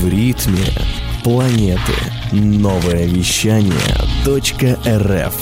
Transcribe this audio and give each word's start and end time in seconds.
В 0.00 0.08
ритме 0.08 0.64
планеты. 1.22 1.92
Новое 2.32 3.06
вещание 3.06 3.74
.рф 4.24 5.34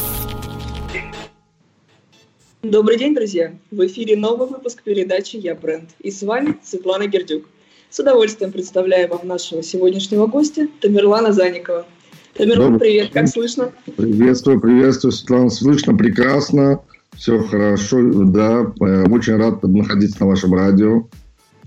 Добрый 2.65 2.99
день, 2.99 3.15
друзья! 3.15 3.53
В 3.71 3.87
эфире 3.87 4.17
новый 4.17 4.49
выпуск 4.49 4.83
передачи 4.83 5.37
«Я 5.37 5.55
бренд». 5.55 5.91
И 6.01 6.11
с 6.11 6.25
вами 6.25 6.57
Светлана 6.65 7.07
Гердюк. 7.07 7.45
С 7.89 8.01
удовольствием 8.01 8.51
представляю 8.51 9.09
вам 9.09 9.29
нашего 9.29 9.63
сегодняшнего 9.63 10.27
гостя 10.27 10.67
Тамерлана 10.81 11.33
Заникова. 11.33 11.87
Тамерлан, 12.35 12.73
Добрый. 12.73 12.81
привет, 12.81 13.11
как 13.13 13.29
слышно? 13.29 13.71
Приветствую, 13.97 14.61
приветствую, 14.61 15.13
Светлана, 15.13 15.51
слышно 15.51 15.97
прекрасно, 15.97 16.81
все 17.15 17.39
хорошо, 17.39 17.99
да, 18.25 18.63
очень 18.81 19.37
рад 19.37 19.63
находиться 19.63 20.19
на 20.19 20.27
вашем 20.27 20.53
радио. 20.53 21.07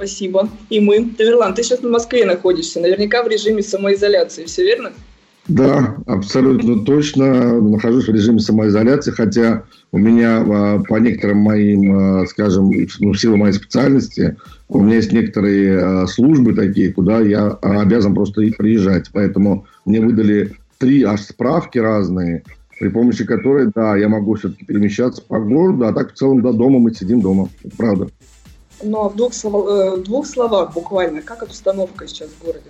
Спасибо. 0.02 0.50
И 0.72 0.80
мы. 0.80 1.12
Тамерлан, 1.16 1.54
ты 1.54 1.62
сейчас 1.62 1.82
в 1.82 1.88
Москве 1.88 2.26
находишься, 2.26 2.80
наверняка 2.80 3.22
в 3.22 3.28
режиме 3.28 3.62
самоизоляции, 3.62 4.46
все 4.46 4.64
верно? 4.64 4.94
Да, 5.48 5.96
абсолютно 6.08 6.84
точно. 6.84 7.62
Нахожусь 7.62 8.08
в 8.08 8.12
режиме 8.12 8.40
самоизоляции, 8.40 9.12
хотя 9.12 9.64
у 9.92 10.00
меня 10.00 10.40
а, 10.42 10.80
по 10.80 10.96
некоторым 10.96 11.38
моим, 11.38 11.96
а, 11.96 12.26
скажем, 12.26 12.72
ну, 13.00 13.12
в 13.14 13.20
силу 13.20 13.38
моей 13.38 13.54
специальности, 13.54 14.38
у 14.70 14.82
меня 14.82 14.96
есть 14.96 15.12
некоторые 15.12 15.80
а, 15.80 16.08
службы 16.08 16.56
такие, 16.56 16.92
куда 16.92 17.20
я 17.20 17.50
обязан 17.62 18.16
просто 18.16 18.42
приезжать. 18.58 19.12
Поэтому 19.14 19.68
мне 19.86 20.02
выдали 20.02 20.54
три 20.80 21.04
аж 21.04 21.22
справки 21.22 21.78
разные, 21.78 22.44
при 22.80 22.88
помощи 22.88 23.24
которой, 23.24 23.72
да, 23.76 23.96
я 23.98 24.10
могу 24.10 24.34
все-таки 24.34 24.66
перемещаться 24.66 25.22
по 25.22 25.40
городу, 25.40 25.86
а 25.86 25.94
так 25.94 26.14
в 26.14 26.16
целом 26.16 26.42
до 26.42 26.54
дома 26.54 26.80
мы 26.80 26.92
сидим 26.92 27.22
дома. 27.22 27.50
Правда. 27.78 28.08
Ну, 28.84 29.06
а 29.06 29.10
в 29.10 29.16
двух, 29.16 29.34
слов, 29.34 29.68
э, 29.68 29.96
в 29.98 30.04
двух 30.04 30.26
словах 30.26 30.74
буквально, 30.74 31.22
как 31.22 31.44
обстановка 31.44 32.08
сейчас 32.08 32.30
в 32.30 32.46
городе? 32.46 32.70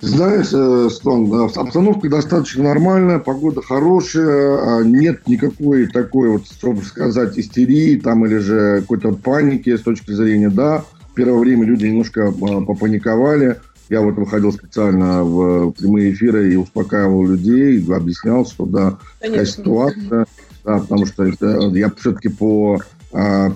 Знаешь, 0.00 0.48
э, 0.52 0.90
Стон, 0.90 1.32
обстановка 1.56 2.08
достаточно 2.10 2.64
нормальная, 2.64 3.18
погода 3.18 3.62
хорошая, 3.62 4.78
а 4.78 4.84
нет 4.84 5.26
никакой 5.26 5.86
такой 5.86 6.28
вот, 6.28 6.46
чтобы 6.46 6.82
сказать, 6.82 7.38
истерии 7.38 7.98
там 7.98 8.26
или 8.26 8.36
же 8.36 8.80
какой-то 8.82 9.12
паники 9.12 9.74
с 9.74 9.80
точки 9.80 10.10
зрения, 10.12 10.50
да, 10.50 10.84
в 11.10 11.14
первое 11.14 11.38
время 11.38 11.64
люди 11.64 11.86
немножко 11.86 12.28
а, 12.28 12.60
попаниковали, 12.60 13.58
я 13.88 14.02
вот 14.02 14.16
выходил 14.16 14.52
специально 14.52 15.24
в 15.24 15.70
прямые 15.70 16.12
эфиры 16.12 16.52
и 16.52 16.56
успокаивал 16.56 17.26
людей, 17.26 17.82
объяснял, 17.90 18.44
что 18.44 18.66
да, 18.66 18.98
такая 19.18 19.46
ситуация, 19.46 20.26
да, 20.62 20.78
потому 20.78 21.06
что 21.06 21.24
это, 21.24 21.70
я 21.72 21.90
все-таки 21.96 22.28
по 22.28 22.80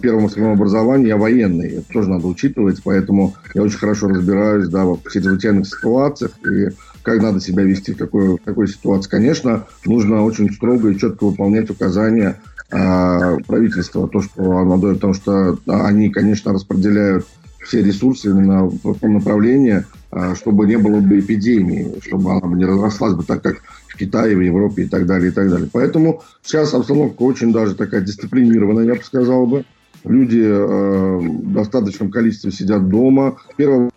первому 0.00 0.28
своему 0.28 0.53
образованию 0.53 1.08
я 1.08 1.16
военный. 1.16 1.69
Это 1.69 1.92
тоже 1.92 2.11
надо 2.11 2.27
учитывать, 2.27 2.80
поэтому 2.83 3.34
я 3.55 3.62
очень 3.62 3.78
хорошо 3.78 4.08
разбираюсь 4.08 4.69
да, 4.69 4.84
в 4.84 5.00
чрезвычайных 5.11 5.66
ситуациях 5.66 6.33
и 6.47 6.69
как 7.03 7.22
надо 7.22 7.41
себя 7.41 7.62
вести 7.62 7.92
в 7.92 7.97
такой, 7.97 8.36
в 8.36 8.38
такой 8.38 8.69
ситуации. 8.69 9.11
Конечно, 9.11 9.66
нужно 9.84 10.25
очень 10.25 10.53
строго 10.53 10.91
и 10.91 10.98
четко 10.98 11.25
выполнять 11.25 11.70
указания 11.70 12.41
а, 12.70 13.36
правительства, 13.47 14.08
то, 14.08 14.22
что 14.22 14.58
оно 14.58 14.78
дает, 14.78 14.97
потому 14.97 15.14
что 15.14 15.58
они, 15.66 16.11
конечно, 16.11 16.53
распределяют 16.53 17.27
все 17.62 17.83
ресурсы 17.83 18.31
именно 18.31 18.64
в 18.64 18.94
том 18.94 19.14
направлении, 19.14 19.84
а, 20.11 20.34
чтобы 20.34 20.66
не 20.66 20.77
было 20.77 21.00
бы 21.00 21.19
эпидемии, 21.19 22.00
чтобы 22.05 22.33
она 22.33 22.56
не 22.56 22.64
разрослась 22.64 23.14
бы 23.14 23.25
так, 23.25 23.42
как 23.42 23.56
Китае, 23.97 24.37
в 24.37 24.41
Европе 24.41 24.85
и 24.85 24.87
так 24.87 25.07
далее, 25.07 25.31
и 25.31 25.35
так 25.35 25.51
далее. 25.51 25.69
Поэтому 25.73 26.23
сейчас 26.43 26.75
обстановка 26.75 27.23
очень 27.23 27.53
даже 27.53 27.75
такая 27.75 28.01
дисциплинированная, 28.01 28.85
я 28.85 28.95
бы 28.95 29.03
сказал 29.03 29.47
бы. 29.47 29.65
Люди 30.05 30.41
э, 30.43 31.17
в 31.19 31.53
достаточном 31.53 32.11
количестве 32.11 32.51
сидят 32.51 32.89
дома. 32.89 33.37
Первое 33.57 33.91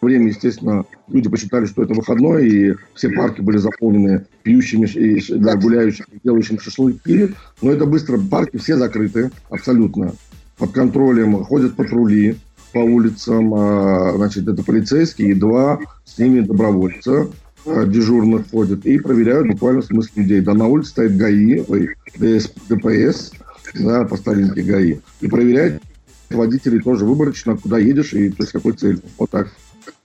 время, 0.00 0.28
естественно, 0.28 0.84
люди 1.08 1.28
посчитали, 1.28 1.66
что 1.66 1.82
это 1.82 1.94
выходной, 1.94 2.48
и 2.48 2.74
все 2.94 3.10
парки 3.10 3.40
были 3.40 3.58
заполнены 3.58 4.26
пьющими, 4.42 4.86
и, 4.86 5.34
да, 5.34 5.56
гуляющими, 5.56 6.20
делающими 6.24 6.58
шашлыки. 6.58 7.34
Но 7.62 7.70
это 7.70 7.86
быстро, 7.86 8.18
парки 8.18 8.56
все 8.56 8.76
закрыты, 8.76 9.30
абсолютно. 9.50 10.12
Под 10.56 10.72
контролем 10.72 11.44
ходят 11.44 11.76
патрули 11.76 12.36
по 12.72 12.78
улицам, 12.78 13.54
а, 13.54 14.12
значит, 14.16 14.48
это 14.48 14.62
полицейские, 14.62 15.30
и 15.30 15.34
два 15.34 15.80
с 16.04 16.18
ними 16.18 16.40
добровольца. 16.40 17.28
Э, 17.66 17.84
дежурных 17.86 18.50
ходят 18.50 18.86
и 18.86 18.98
проверяют 18.98 19.48
буквально 19.48 19.82
смысл 19.82 20.10
людей. 20.16 20.40
Да, 20.40 20.54
на 20.54 20.66
улице 20.66 20.90
стоит 20.90 21.16
ГАИ, 21.16 21.64
ой, 21.68 21.96
ДС, 22.16 22.50
ДПС, 22.68 23.32
да, 23.74 24.04
по 24.04 24.16
старинке 24.16 24.62
ГАИ, 24.62 24.98
и 25.20 25.28
проверяют 25.28 25.82
водителей 26.30 26.80
тоже 26.80 27.04
выборочно, 27.04 27.56
куда 27.56 27.78
едешь 27.78 28.12
и 28.12 28.30
то 28.30 28.42
есть 28.42 28.52
какой 28.52 28.72
цель. 28.72 29.00
Вот 29.18 29.30
так. 29.30 29.48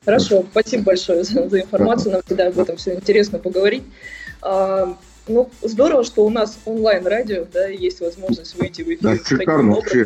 Хорошо, 0.03 0.45
спасибо 0.51 0.83
большое 0.83 1.23
за, 1.23 1.47
за 1.47 1.61
информацию. 1.61 2.13
Нам 2.13 2.21
всегда 2.25 2.47
об 2.47 2.59
этом 2.59 2.75
все 2.75 2.95
интересно 2.95 3.39
поговорить. 3.39 3.83
А, 4.41 4.97
ну, 5.27 5.49
здорово, 5.61 6.03
что 6.03 6.25
у 6.25 6.29
нас 6.29 6.57
онлайн-радио, 6.65 7.45
да, 7.53 7.67
есть 7.67 8.01
возможность 8.01 8.57
выйти 8.57 8.81
в 8.81 8.87
эфир. 8.87 8.99
Да, 9.01 9.15
шикарно 9.15 9.75
вообще. 9.75 10.05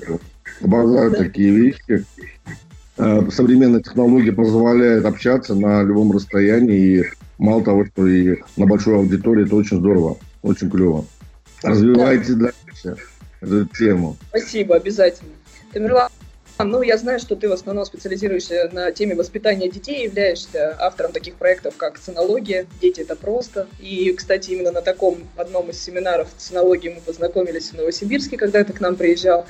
Обожаю 0.61 1.11
да. 1.11 1.17
такие 1.17 1.51
вещи. 1.51 2.05
Э, 2.97 3.21
современная 3.31 3.81
технология 3.81 4.31
позволяет 4.31 5.05
общаться 5.05 5.55
на 5.55 5.83
любом 5.83 6.11
расстоянии 6.11 6.99
и 6.99 7.03
Мало 7.37 7.63
того, 7.63 7.85
что 7.85 8.07
и 8.07 8.37
на 8.55 8.65
большой 8.65 8.95
аудитории, 8.95 9.45
это 9.45 9.55
очень 9.55 9.77
здорово, 9.77 10.17
очень 10.41 10.69
клево. 10.69 11.05
Развивайте 11.61 12.33
да. 12.33 12.51
дальше 12.51 13.01
эту 13.41 13.65
тему. 13.65 14.17
Спасибо, 14.29 14.75
обязательно. 14.75 15.31
Тамерлан, 15.71 16.09
ну, 16.59 16.81
я 16.81 16.97
знаю, 16.97 17.19
что 17.19 17.35
ты 17.35 17.47
в 17.47 17.51
основном 17.51 17.85
специализируешься 17.85 18.69
на 18.73 18.91
теме 18.91 19.15
воспитания 19.15 19.69
детей, 19.69 20.05
являешься 20.05 20.75
автором 20.79 21.11
таких 21.11 21.35
проектов, 21.35 21.75
как 21.77 21.99
«Ценология», 21.99 22.65
«Дети– 22.81 23.01
это 23.01 23.15
просто». 23.15 23.67
И, 23.79 24.11
кстати, 24.13 24.51
именно 24.51 24.71
на 24.71 24.81
таком 24.81 25.19
одном 25.35 25.69
из 25.69 25.79
семинаров 25.79 26.29
«Ценологии» 26.37 26.89
мы 26.89 27.01
познакомились 27.01 27.69
в 27.69 27.73
Новосибирске, 27.73 28.37
когда 28.37 28.63
ты 28.63 28.73
к 28.73 28.79
нам 28.79 28.95
приезжал. 28.95 29.45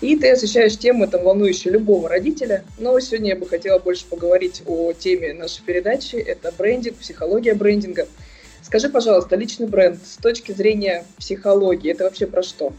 И 0.00 0.16
ты 0.16 0.32
освещаешь 0.32 0.76
тему, 0.76 1.06
там, 1.06 1.22
волнующую 1.24 1.72
любого 1.72 2.08
родителя. 2.08 2.64
Но 2.78 2.98
сегодня 3.00 3.30
я 3.30 3.36
бы 3.36 3.46
хотела 3.46 3.78
больше 3.78 4.06
поговорить 4.06 4.62
о 4.66 4.92
теме 4.92 5.32
нашей 5.32 5.62
передачи. 5.62 6.16
Это 6.16 6.52
брендинг, 6.56 6.96
психология 6.96 7.54
брендинга. 7.54 8.06
Скажи, 8.62 8.88
пожалуйста, 8.88 9.36
личный 9.36 9.66
бренд 9.66 9.98
с 10.04 10.16
точки 10.16 10.52
зрения 10.52 11.04
психологии, 11.18 11.90
это 11.90 12.04
вообще 12.04 12.26
про 12.26 12.42
что? 12.42 12.72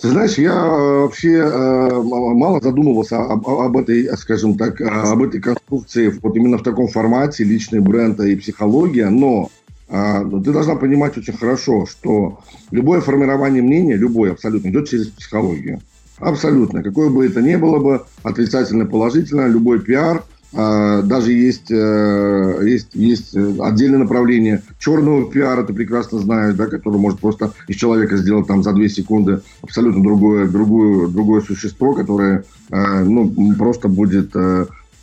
Ты 0.00 0.10
знаешь, 0.10 0.36
я 0.36 0.52
э, 0.52 1.00
вообще 1.00 1.36
э, 1.36 2.02
мало 2.02 2.60
задумывался 2.60 3.22
об, 3.22 3.48
об 3.48 3.76
этой, 3.78 4.14
скажем 4.18 4.58
так, 4.58 4.78
об 4.82 5.22
этой 5.22 5.40
конструкции 5.40 6.08
вот 6.22 6.36
именно 6.36 6.58
в 6.58 6.62
таком 6.62 6.88
формате 6.88 7.42
личный 7.42 7.80
бренд 7.80 8.20
и 8.20 8.36
психология, 8.36 9.08
но 9.08 9.50
ты 9.88 10.52
должна 10.52 10.76
понимать 10.76 11.16
очень 11.18 11.36
хорошо, 11.36 11.86
что 11.86 12.40
любое 12.70 13.00
формирование 13.00 13.62
мнения, 13.62 13.96
любое 13.96 14.32
абсолютно, 14.32 14.68
идет 14.68 14.88
через 14.88 15.08
психологию. 15.08 15.80
Абсолютно. 16.18 16.82
Какое 16.82 17.10
бы 17.10 17.26
это 17.26 17.42
ни 17.42 17.56
было 17.56 17.78
бы, 17.78 18.04
отрицательно, 18.22 18.86
положительно, 18.86 19.46
любой 19.46 19.80
пиар, 19.80 20.22
а, 20.56 21.02
даже 21.02 21.32
есть, 21.32 21.70
э, 21.72 22.60
есть, 22.62 22.90
есть 22.94 23.36
отдельное 23.36 23.98
направление 23.98 24.62
черного 24.78 25.28
пиара, 25.28 25.64
ты 25.64 25.74
прекрасно 25.74 26.20
знаешь, 26.20 26.54
да, 26.54 26.66
который 26.66 27.00
может 27.00 27.18
просто 27.18 27.52
из 27.66 27.74
человека 27.74 28.16
сделать 28.16 28.46
там 28.46 28.62
за 28.62 28.72
две 28.72 28.88
секунды 28.88 29.40
абсолютно 29.62 30.00
другое, 30.00 30.46
другое, 30.46 31.08
другое 31.08 31.40
существо, 31.40 31.92
которое 31.92 32.44
э, 32.70 33.04
ну, 33.04 33.54
просто 33.58 33.88
будет 33.88 34.32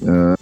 Э, 0.02 0.36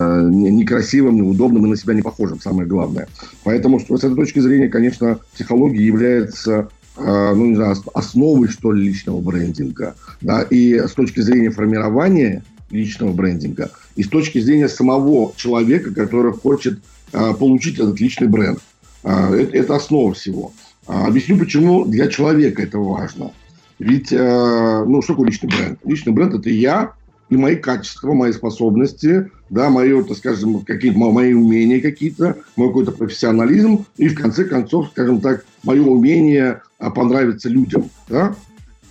некрасивым, 0.00 1.16
неудобным 1.16 1.66
и 1.66 1.68
на 1.68 1.76
себя 1.76 1.94
не 1.94 2.02
похожим, 2.02 2.40
самое 2.40 2.68
главное. 2.68 3.08
Поэтому 3.44 3.78
с 3.78 3.84
этой 3.84 4.14
точки 4.14 4.40
зрения, 4.40 4.68
конечно, 4.68 5.20
психология 5.34 5.84
является 5.84 6.68
э, 6.96 7.32
ну, 7.34 7.46
не 7.46 7.54
знаю, 7.54 7.76
основой, 7.94 8.48
что 8.48 8.72
ли, 8.72 8.88
личного 8.88 9.20
брендинга. 9.20 9.94
Да? 10.20 10.42
И 10.42 10.74
с 10.74 10.92
точки 10.92 11.20
зрения 11.20 11.50
формирования 11.50 12.42
личного 12.70 13.12
брендинга, 13.12 13.70
и 13.94 14.02
с 14.02 14.08
точки 14.08 14.40
зрения 14.40 14.68
самого 14.68 15.32
человека, 15.36 15.94
который 15.94 16.32
хочет 16.32 16.80
э, 17.12 17.34
получить 17.34 17.78
этот 17.78 18.00
личный 18.00 18.26
бренд. 18.28 18.58
Это, 19.04 19.56
это 19.56 19.76
основа 19.76 20.14
всего. 20.14 20.52
Объясню, 20.86 21.38
почему 21.38 21.84
для 21.84 22.08
человека 22.08 22.62
это 22.62 22.78
важно. 22.78 23.32
Ведь, 23.78 24.10
ну, 24.12 25.02
что 25.02 25.12
такое 25.12 25.28
личный 25.28 25.50
бренд? 25.50 25.78
Личный 25.84 26.12
бренд– 26.14 26.34
это 26.36 26.48
я, 26.48 26.92
и 27.30 27.36
мои 27.36 27.56
качества, 27.56 28.12
мои 28.12 28.32
способности, 28.32 29.30
да, 29.50 29.70
мои, 29.70 30.02
так 30.02 30.16
скажем, 30.16 30.60
какие-то 30.60 30.98
мои 30.98 31.32
умения 31.32 31.80
какие-то, 31.80 32.38
мой 32.56 32.68
какой-то 32.68 32.92
профессионализм, 32.92 33.86
и 33.96 34.08
в 34.08 34.14
конце 34.14 34.44
концов, 34.44 34.88
скажем 34.90 35.20
так, 35.20 35.44
мое 35.62 35.82
умение 35.82 36.62
а, 36.78 36.90
понравиться 36.90 37.48
людям, 37.48 37.90
да, 38.08 38.34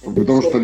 потому 0.03 0.41
что, 0.41 0.63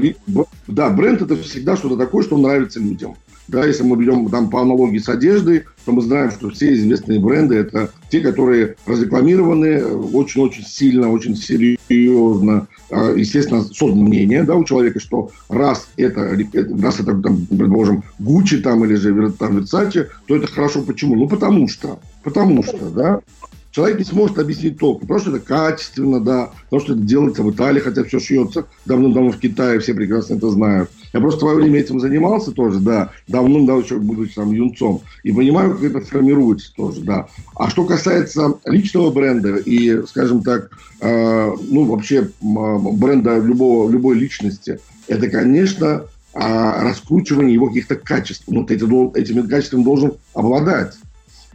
да, 0.67 0.89
бренд 0.89 1.21
это 1.21 1.35
всегда 1.37 1.77
что-то 1.77 1.97
такое, 1.97 2.23
что 2.23 2.37
нравится 2.37 2.79
людям. 2.79 3.15
Да, 3.49 3.65
если 3.65 3.83
мы 3.83 3.97
берем 3.97 4.29
там 4.29 4.49
по 4.49 4.61
аналогии 4.61 4.99
с 4.99 5.09
одеждой, 5.09 5.63
то 5.85 5.91
мы 5.91 6.01
знаем, 6.01 6.31
что 6.31 6.49
все 6.49 6.73
известные 6.73 7.19
бренды– 7.19 7.55
это 7.57 7.91
те, 8.09 8.21
которые 8.21 8.75
разрекламированы 8.85 9.83
очень-очень 9.85 10.63
сильно, 10.63 11.11
очень 11.11 11.35
серьезно. 11.35 12.67
А, 12.91 13.13
естественно, 13.13 13.63
создано 13.63 14.03
мнение 14.03 14.43
да, 14.43 14.55
у 14.55 14.63
человека, 14.63 14.99
что 14.99 15.31
раз 15.49 15.89
это, 15.97 16.37
раз 16.81 16.99
это 16.99 17.15
там, 17.19 17.45
предположим, 17.47 18.03
Гуччи 18.19 18.59
там, 18.59 18.85
или 18.85 18.95
же 18.95 19.31
там, 19.31 19.57
Versace, 19.57 20.07
то 20.27 20.35
это 20.35 20.47
хорошо. 20.47 20.81
Почему? 20.83 21.15
Ну, 21.15 21.27
потому 21.27 21.67
что. 21.67 21.99
Потому 22.23 22.63
что, 22.63 22.89
да. 22.89 23.19
Человек 23.71 23.99
не 23.99 24.05
сможет 24.05 24.39
объяснить 24.39 24.79
толку, 24.79 25.01
потому 25.01 25.19
что 25.19 25.29
это 25.29 25.39
качественно, 25.39 26.19
да, 26.19 26.51
потому 26.65 26.81
что 26.81 26.93
это 26.93 27.01
делается 27.03 27.43
в 27.43 27.51
Италии, 27.51 27.79
хотя 27.79 28.03
все 28.03 28.19
шьется 28.19 28.65
давным-давно 28.85 29.31
в 29.31 29.37
Китае, 29.37 29.79
все 29.79 29.93
прекрасно 29.93 30.35
это 30.35 30.49
знают. 30.49 30.89
Я 31.13 31.19
просто 31.19 31.37
в 31.37 31.41
свое 31.41 31.57
время 31.57 31.79
этим 31.79 31.99
занимался 31.99 32.51
тоже, 32.51 32.79
да, 32.79 33.11
давным-давно 33.27 33.83
еще 33.83 33.99
будучи 33.99 34.33
там 34.35 34.51
юнцом, 34.51 35.01
и 35.23 35.31
понимаю, 35.31 35.75
как 35.75 35.83
это 35.83 36.01
формируется 36.01 36.73
тоже, 36.75 37.01
да. 37.01 37.27
А 37.55 37.69
что 37.69 37.85
касается 37.85 38.55
личного 38.65 39.11
бренда 39.11 39.57
и, 39.57 40.03
скажем 40.07 40.41
так, 40.41 40.71
э, 41.01 41.51
ну, 41.69 41.85
вообще 41.85 42.29
бренда 42.41 43.37
любого, 43.37 43.89
любой 43.89 44.17
личности, 44.17 44.79
это, 45.07 45.27
конечно, 45.29 46.05
э, 46.33 46.39
раскручивание 46.39 47.53
его 47.53 47.67
каких-то 47.67 47.95
качеств. 47.95 48.45
Ну, 48.47 48.65
ты 48.65 48.75
этими 48.75 49.47
качествами 49.47 49.83
должен 49.83 50.13
обладать. 50.33 50.95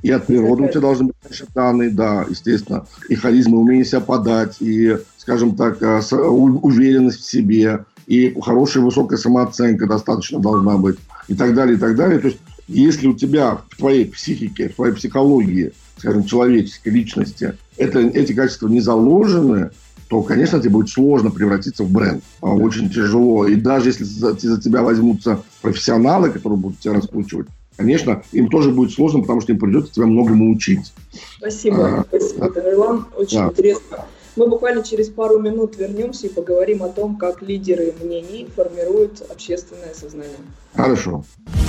И 0.05 0.11
от 0.11 0.27
природы 0.27 0.65
у 0.65 0.69
тебя 0.69 0.83
должны 0.83 1.07
быть 1.07 1.17
конечно, 1.23 1.47
данные, 1.55 1.89
да, 1.89 2.27
естественно. 2.29 2.85
И 3.09 3.15
харизма, 3.15 3.57
умение 3.57 3.87
себя 3.87 4.01
подать, 4.01 4.57
и, 4.61 4.99
скажем 5.17 5.57
так, 5.57 5.83
э, 5.83 6.03
уверенность 6.13 7.21
в 7.21 7.31
себе, 7.31 7.87
и 8.07 8.37
хорошая 8.39 8.85
высокая 8.85 9.17
самооценка 9.17 9.87
достаточно 9.87 10.41
должна 10.41 10.77
быть, 10.77 10.99
и 11.27 11.35
так 11.35 11.55
далее, 11.55 11.79
и 11.79 11.81
так 11.81 11.97
далее. 11.97 12.19
То 12.19 12.27
есть, 12.29 12.39
если 12.69 13.07
у 13.07 13.15
тебя 13.15 13.61
в 13.71 13.79
твоей 13.79 14.05
психике, 14.05 14.69
в 14.69 14.75
твоей 14.75 14.93
психологии, 14.93 15.73
скажем, 15.97 16.25
человеческой 16.25 16.91
личности, 16.91 17.55
это, 17.79 18.01
эти 18.01 18.35
качества 18.35 18.69
не 18.69 18.83
заложены, 18.83 19.71
то, 20.09 20.21
конечно, 20.21 20.61
тебе 20.61 20.73
будет 20.73 20.91
сложно 20.91 21.31
превратиться 21.31 21.83
в 21.83 21.91
бренд. 21.91 22.23
А, 22.43 22.51
очень 22.51 22.91
тяжело. 22.91 23.47
И 23.47 23.55
даже 23.55 23.89
если 23.89 24.05
за, 24.05 24.35
за 24.35 24.61
тебя 24.61 24.83
возьмутся 24.83 25.41
профессионалы, 25.63 26.29
которые 26.29 26.59
будут 26.59 26.81
тебя 26.81 26.93
раскручивать, 26.93 27.47
конечно, 27.77 28.23
им 28.33 28.49
тоже 28.49 28.71
будет 28.71 28.93
сложно, 28.93 29.21
потому 29.21 29.41
что 29.41 29.53
им 29.53 29.59
придется 29.59 29.93
тебя 29.93 30.07
многому 30.07 30.51
учить. 30.51 30.93
Спасибо, 31.39 32.01
а, 32.01 32.05
спасибо. 32.09 32.51
Тамерлан. 32.51 33.07
Очень 33.17 33.39
да. 33.39 33.47
интересно. 33.47 34.05
Мы 34.37 34.49
буквально 34.49 34.83
через 34.83 35.09
пару 35.09 35.39
минут 35.39 35.77
вернемся 35.79 36.27
и 36.27 36.31
поговорим 36.31 36.83
о 36.83 36.89
том, 36.89 37.17
как 37.17 37.41
лидеры 37.41 37.95
мнений 38.03 38.49
формируют 38.55 39.23
общественное 39.31 39.95
сознание. 39.95 40.37
Хорошо. 40.75 41.25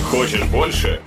Хочешь 0.10 0.44
больше? 0.46 1.00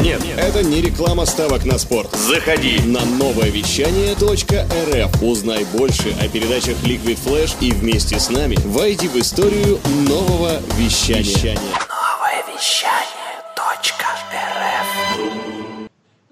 Нет, 0.00 0.22
Нет, 0.24 0.38
это 0.38 0.62
не 0.62 0.80
реклама 0.80 1.24
ставок 1.24 1.64
на 1.64 1.78
спорт. 1.78 2.10
Заходи 2.12 2.80
на 2.84 3.04
новое 3.04 3.50
вещание 3.50 4.14
.рф. 4.14 5.22
Узнай 5.22 5.64
больше 5.76 6.14
о 6.20 6.28
передачах 6.28 6.76
Liquid 6.84 7.18
Flash 7.24 7.56
и 7.60 7.70
вместе 7.72 8.18
с 8.18 8.30
нами 8.30 8.56
войди 8.64 9.08
в 9.08 9.16
историю 9.16 9.78
нового 10.08 10.60
вещания. 10.76 11.22
вещания. 11.22 11.58
Новое 11.88 12.54
вещание. 12.54 12.93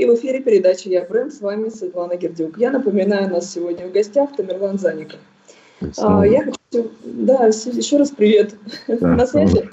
И 0.03 0.05
в 0.05 0.17
эфире 0.17 0.41
передача 0.41 0.89
«Я 0.89 1.05
бренд» 1.05 1.33
с 1.33 1.41
вами 1.41 1.69
Светлана 1.69 2.17
Гердюк. 2.17 2.59
Я 2.59 2.73
напоминаю, 2.73 3.29
у 3.29 3.35
нас 3.35 3.53
сегодня 3.53 3.87
в 3.87 3.93
гостях 3.93 4.35
Тамерлан 4.35 4.77
Заников. 4.77 5.21
А, 5.97 6.27
я 6.27 6.43
хочу... 6.43 6.91
Да, 7.05 7.47
еще 7.47 7.99
раз 7.99 8.11
привет. 8.11 8.57
Да, 8.89 9.07
на 9.07 9.25
связи? 9.29 9.71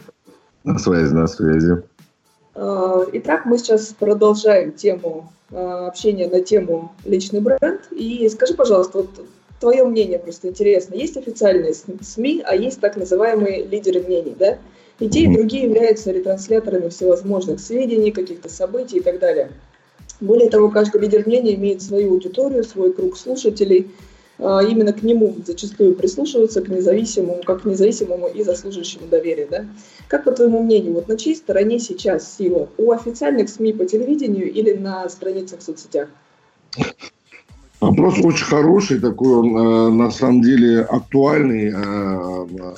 На 0.64 0.78
связи, 0.78 1.12
на 1.12 1.26
связи. 1.26 1.82
А, 2.54 3.06
итак, 3.12 3.48
мы 3.48 3.58
сейчас 3.58 3.88
продолжаем 4.00 4.74
тему 4.74 5.34
а, 5.52 5.88
общения 5.88 6.28
на 6.28 6.42
тему 6.42 6.94
личный 7.06 7.40
бренд. 7.40 7.82
И 7.90 8.30
скажи, 8.30 8.54
пожалуйста, 8.54 9.00
вот 9.00 9.10
твое 9.60 9.84
мнение 9.84 10.20
просто 10.20 10.50
интересно. 10.50 10.94
Есть 10.94 11.18
официальные 11.18 11.74
СМИ, 11.74 12.44
а 12.46 12.54
есть 12.54 12.80
так 12.80 12.98
называемые 12.98 13.66
лидеры 13.66 14.02
мнений, 14.02 14.36
да? 14.38 14.60
И 15.00 15.10
те, 15.10 15.22
и 15.22 15.34
другие 15.34 15.64
являются 15.64 16.12
ретрансляторами 16.12 16.90
всевозможных 16.90 17.60
сведений, 17.60 18.12
каких-то 18.12 18.48
событий 18.48 18.98
и 18.98 19.02
так 19.02 19.18
далее. 19.18 19.50
Более 20.20 20.50
того, 20.50 20.70
каждый 20.70 21.02
лидер 21.02 21.26
мнения 21.26 21.56
имеет 21.56 21.82
свою 21.82 22.12
аудиторию, 22.12 22.64
свой 22.64 22.94
круг 22.94 23.18
слушателей. 23.18 23.88
А, 24.38 24.64
именно 24.64 24.94
к 24.94 25.04
нему 25.04 25.36
зачастую 25.46 25.96
прислушиваются, 25.96 26.62
к 26.62 26.70
независимому, 26.70 27.42
как 27.46 27.64
к 27.64 27.66
независимому 27.66 28.28
и 28.28 28.44
заслуживающему 28.44 29.08
доверия. 29.08 29.48
Да? 29.50 29.66
Как 30.08 30.24
по 30.24 30.32
твоему 30.32 30.64
мнению, 30.64 30.94
вот 30.94 31.08
на 31.08 31.18
чьей 31.18 31.36
стороне 31.36 31.80
сейчас 31.80 32.38
сила? 32.38 32.70
У 32.78 32.92
официальных 32.92 33.50
СМИ 33.50 33.74
по 33.74 33.86
телевидению 33.86 34.52
или 34.52 34.74
на 34.74 35.08
страницах 35.10 35.60
в 35.60 35.64
соцсетях? 35.64 36.10
Вопрос 37.82 38.20
очень 38.22 38.46
хороший, 38.46 39.00
такой 39.00 39.38
он 39.38 39.58
э, 39.58 39.90
на 39.92 40.12
самом 40.12 40.42
деле 40.42 40.82
актуальный. 40.82 41.72
Э, 41.74 42.46
э, 42.46 42.74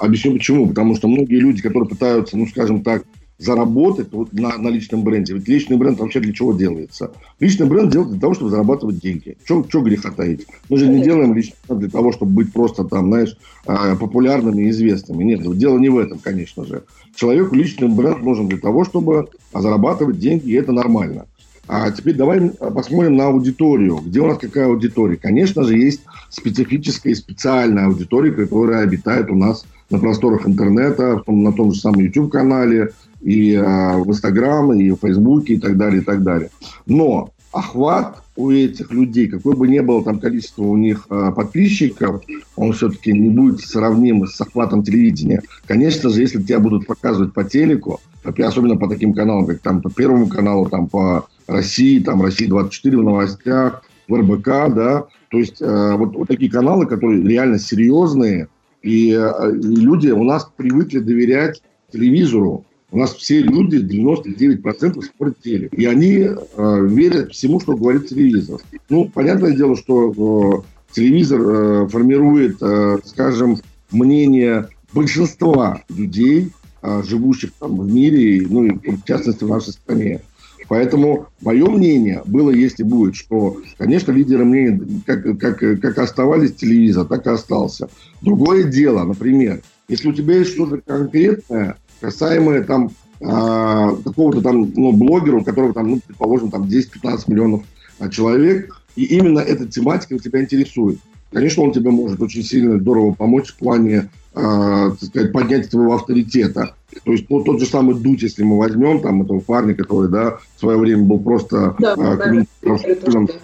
объясню 0.00 0.34
почему. 0.34 0.68
Потому 0.68 0.96
что 0.96 1.08
многие 1.08 1.40
люди, 1.40 1.62
которые 1.62 1.88
пытаются, 1.88 2.36
ну 2.36 2.46
скажем 2.46 2.82
так, 2.82 3.04
заработать 3.38 4.12
вот 4.12 4.32
на, 4.32 4.56
на 4.58 4.68
личном 4.68 5.02
бренде. 5.02 5.34
Ведь 5.34 5.48
личный 5.48 5.76
бренд 5.76 5.98
вообще 5.98 6.20
для 6.20 6.32
чего 6.32 6.52
делается? 6.52 7.10
Личный 7.40 7.66
бренд 7.66 7.90
делается 7.90 8.12
для 8.12 8.20
того, 8.20 8.34
чтобы 8.34 8.50
зарабатывать 8.50 8.98
деньги. 8.98 9.36
Что 9.44 9.80
греха 9.80 10.10
таить? 10.10 10.46
Мы 10.68 10.78
же 10.78 10.86
не 10.88 11.02
делаем 11.02 11.34
личный 11.34 11.56
бренд 11.66 11.80
для 11.80 11.90
того, 11.90 12.12
чтобы 12.12 12.32
быть 12.32 12.52
просто 12.52 12.84
там, 12.84 13.08
знаешь, 13.08 13.36
а, 13.66 13.96
популярными 13.96 14.62
и 14.62 14.70
известными. 14.70 15.24
Нет, 15.24 15.58
дело 15.58 15.78
не 15.78 15.88
в 15.88 15.98
этом, 15.98 16.18
конечно 16.18 16.64
же. 16.64 16.84
Человеку 17.16 17.54
личный 17.54 17.88
бренд 17.88 18.22
нужен 18.22 18.48
для 18.48 18.58
того, 18.58 18.84
чтобы 18.84 19.28
зарабатывать 19.52 20.18
деньги, 20.18 20.50
и 20.50 20.54
это 20.54 20.72
нормально. 20.72 21.26
А 21.66 21.90
теперь 21.90 22.14
давай 22.14 22.50
посмотрим 22.50 23.16
на 23.16 23.26
аудиторию. 23.26 23.96
Где 23.96 24.20
у 24.20 24.26
нас 24.26 24.38
какая 24.38 24.66
аудитория? 24.66 25.16
Конечно 25.16 25.64
же, 25.64 25.78
есть 25.78 26.02
специфическая 26.28 27.12
и 27.12 27.16
специальная 27.16 27.86
аудитория, 27.86 28.32
которая 28.32 28.82
обитает 28.82 29.30
у 29.30 29.34
нас 29.34 29.64
на 29.90 29.98
просторах 29.98 30.46
интернета, 30.46 31.22
на 31.26 31.52
том 31.52 31.72
же 31.72 31.80
самом 31.80 32.00
YouTube-канале, 32.00 32.90
и 33.20 33.52
э, 33.52 33.62
в 33.98 34.08
Инстаграм, 34.08 34.72
и 34.72 34.90
в 34.90 34.96
Фейсбуке, 34.96 35.54
и 35.54 35.58
так 35.58 35.76
далее, 35.76 36.02
и 36.02 36.04
так 36.04 36.22
далее. 36.22 36.50
Но 36.86 37.30
охват 37.52 38.22
у 38.36 38.50
этих 38.50 38.90
людей, 38.90 39.28
какое 39.28 39.54
бы 39.54 39.68
ни 39.68 39.78
было 39.78 40.04
там 40.04 40.18
количество 40.18 40.64
у 40.64 40.76
них 40.76 41.06
э, 41.08 41.32
подписчиков, 41.34 42.22
он 42.56 42.72
все-таки 42.72 43.12
не 43.12 43.30
будет 43.30 43.60
сравним 43.60 44.26
с 44.26 44.40
охватом 44.40 44.82
телевидения. 44.82 45.42
Конечно 45.66 46.10
же, 46.10 46.20
если 46.20 46.42
тебя 46.42 46.58
будут 46.58 46.86
показывать 46.86 47.32
по 47.32 47.44
телеку, 47.44 48.00
особенно 48.24 48.76
по 48.76 48.88
таким 48.88 49.14
каналам, 49.14 49.46
как 49.46 49.60
там 49.60 49.80
по 49.80 49.90
Первому 49.90 50.26
каналу, 50.26 50.68
там 50.68 50.88
по 50.88 51.26
России, 51.46 52.00
там 52.00 52.22
России-24 52.22 52.96
в 52.96 53.04
новостях, 53.04 53.82
в 54.08 54.14
РБК, 54.14 54.74
да, 54.74 55.04
то 55.30 55.38
есть 55.38 55.62
э, 55.62 55.94
вот, 55.96 56.14
вот 56.14 56.28
такие 56.28 56.50
каналы, 56.50 56.86
которые 56.86 57.22
реально 57.22 57.58
серьезные, 57.58 58.48
и, 58.84 59.12
э, 59.12 59.56
и 59.56 59.76
люди 59.76 60.08
у 60.10 60.22
нас 60.24 60.46
привыкли 60.56 60.98
доверять 60.98 61.62
телевизору, 61.90 62.66
у 62.90 62.98
нас 62.98 63.14
все 63.14 63.40
люди, 63.40 63.76
99% 63.76 65.02
смотрят 65.02 65.40
телек. 65.40 65.72
И 65.72 65.86
они 65.86 66.18
э, 66.18 66.86
верят 66.86 67.32
всему, 67.32 67.60
что 67.60 67.76
говорит 67.76 68.08
телевизор. 68.08 68.60
Ну, 68.90 69.10
понятное 69.12 69.56
дело, 69.56 69.74
что 69.74 70.12
э, 70.12 70.92
телевизор 70.94 71.40
э, 71.40 71.88
формирует, 71.88 72.58
э, 72.60 72.98
скажем, 73.04 73.56
мнение 73.90 74.68
большинства 74.92 75.82
людей, 75.88 76.52
э, 76.82 77.02
живущих 77.04 77.52
там 77.58 77.78
в 77.78 77.90
мире, 77.90 78.46
ну, 78.48 78.66
и 78.66 78.96
в 78.96 79.04
частности 79.04 79.44
в 79.44 79.48
нашей 79.48 79.72
стране. 79.72 80.20
Поэтому 80.68 81.26
мое 81.40 81.68
мнение 81.68 82.22
было, 82.24 82.50
если 82.50 82.82
будет, 82.82 83.16
что, 83.16 83.58
конечно, 83.76 84.12
лидеры 84.12 84.44
мнений 84.44 85.02
как, 85.06 85.38
как, 85.38 85.58
как 85.58 85.98
оставались 85.98 86.54
телевизор, 86.54 87.06
так 87.06 87.26
и 87.26 87.30
остался. 87.30 87.88
Другое 88.22 88.64
дело, 88.64 89.04
например, 89.04 89.60
если 89.88 90.08
у 90.08 90.12
тебя 90.12 90.38
есть 90.38 90.52
что-то 90.52 90.80
конкретное, 90.80 91.76
касаемое 92.00 92.62
там 92.62 92.90
а, 93.20 93.94
какого-то 93.96 94.40
там 94.40 94.72
ну, 94.74 94.92
блогера, 94.92 95.36
у 95.36 95.44
которого 95.44 95.72
там, 95.72 95.90
ну, 95.90 96.00
предположим, 96.06 96.50
там 96.50 96.64
10-15 96.64 97.24
миллионов 97.28 97.62
а, 97.98 98.08
человек, 98.08 98.82
и 98.96 99.04
именно 99.04 99.40
эта 99.40 99.66
тематика 99.66 100.18
тебя 100.18 100.42
интересует. 100.42 100.98
Конечно, 101.32 101.62
он 101.62 101.72
тебе 101.72 101.90
может 101.90 102.20
очень 102.22 102.42
сильно 102.42 102.78
здорово 102.78 103.12
помочь 103.12 103.48
в 103.48 103.56
плане, 103.56 104.08
так 104.34 105.02
сказать, 105.02 105.32
поднятия 105.32 105.68
твоего 105.68 105.94
авторитета. 105.94 106.74
То 107.04 107.12
есть 107.12 107.26
ну, 107.30 107.42
тот 107.42 107.60
же 107.60 107.66
самый 107.66 107.94
Дудь, 107.94 108.22
если 108.22 108.42
мы 108.42 108.58
возьмем 108.58 109.00
там 109.00 109.22
этого 109.22 109.40
парня, 109.40 109.74
который, 109.74 110.10
да, 110.10 110.38
в 110.56 110.60
свое 110.60 110.78
время 110.78 111.04
был 111.04 111.20
просто 111.20 111.76
да, 111.78 111.94
э, 111.96 112.16
комментатором, 112.16 113.26
да, 113.26 113.34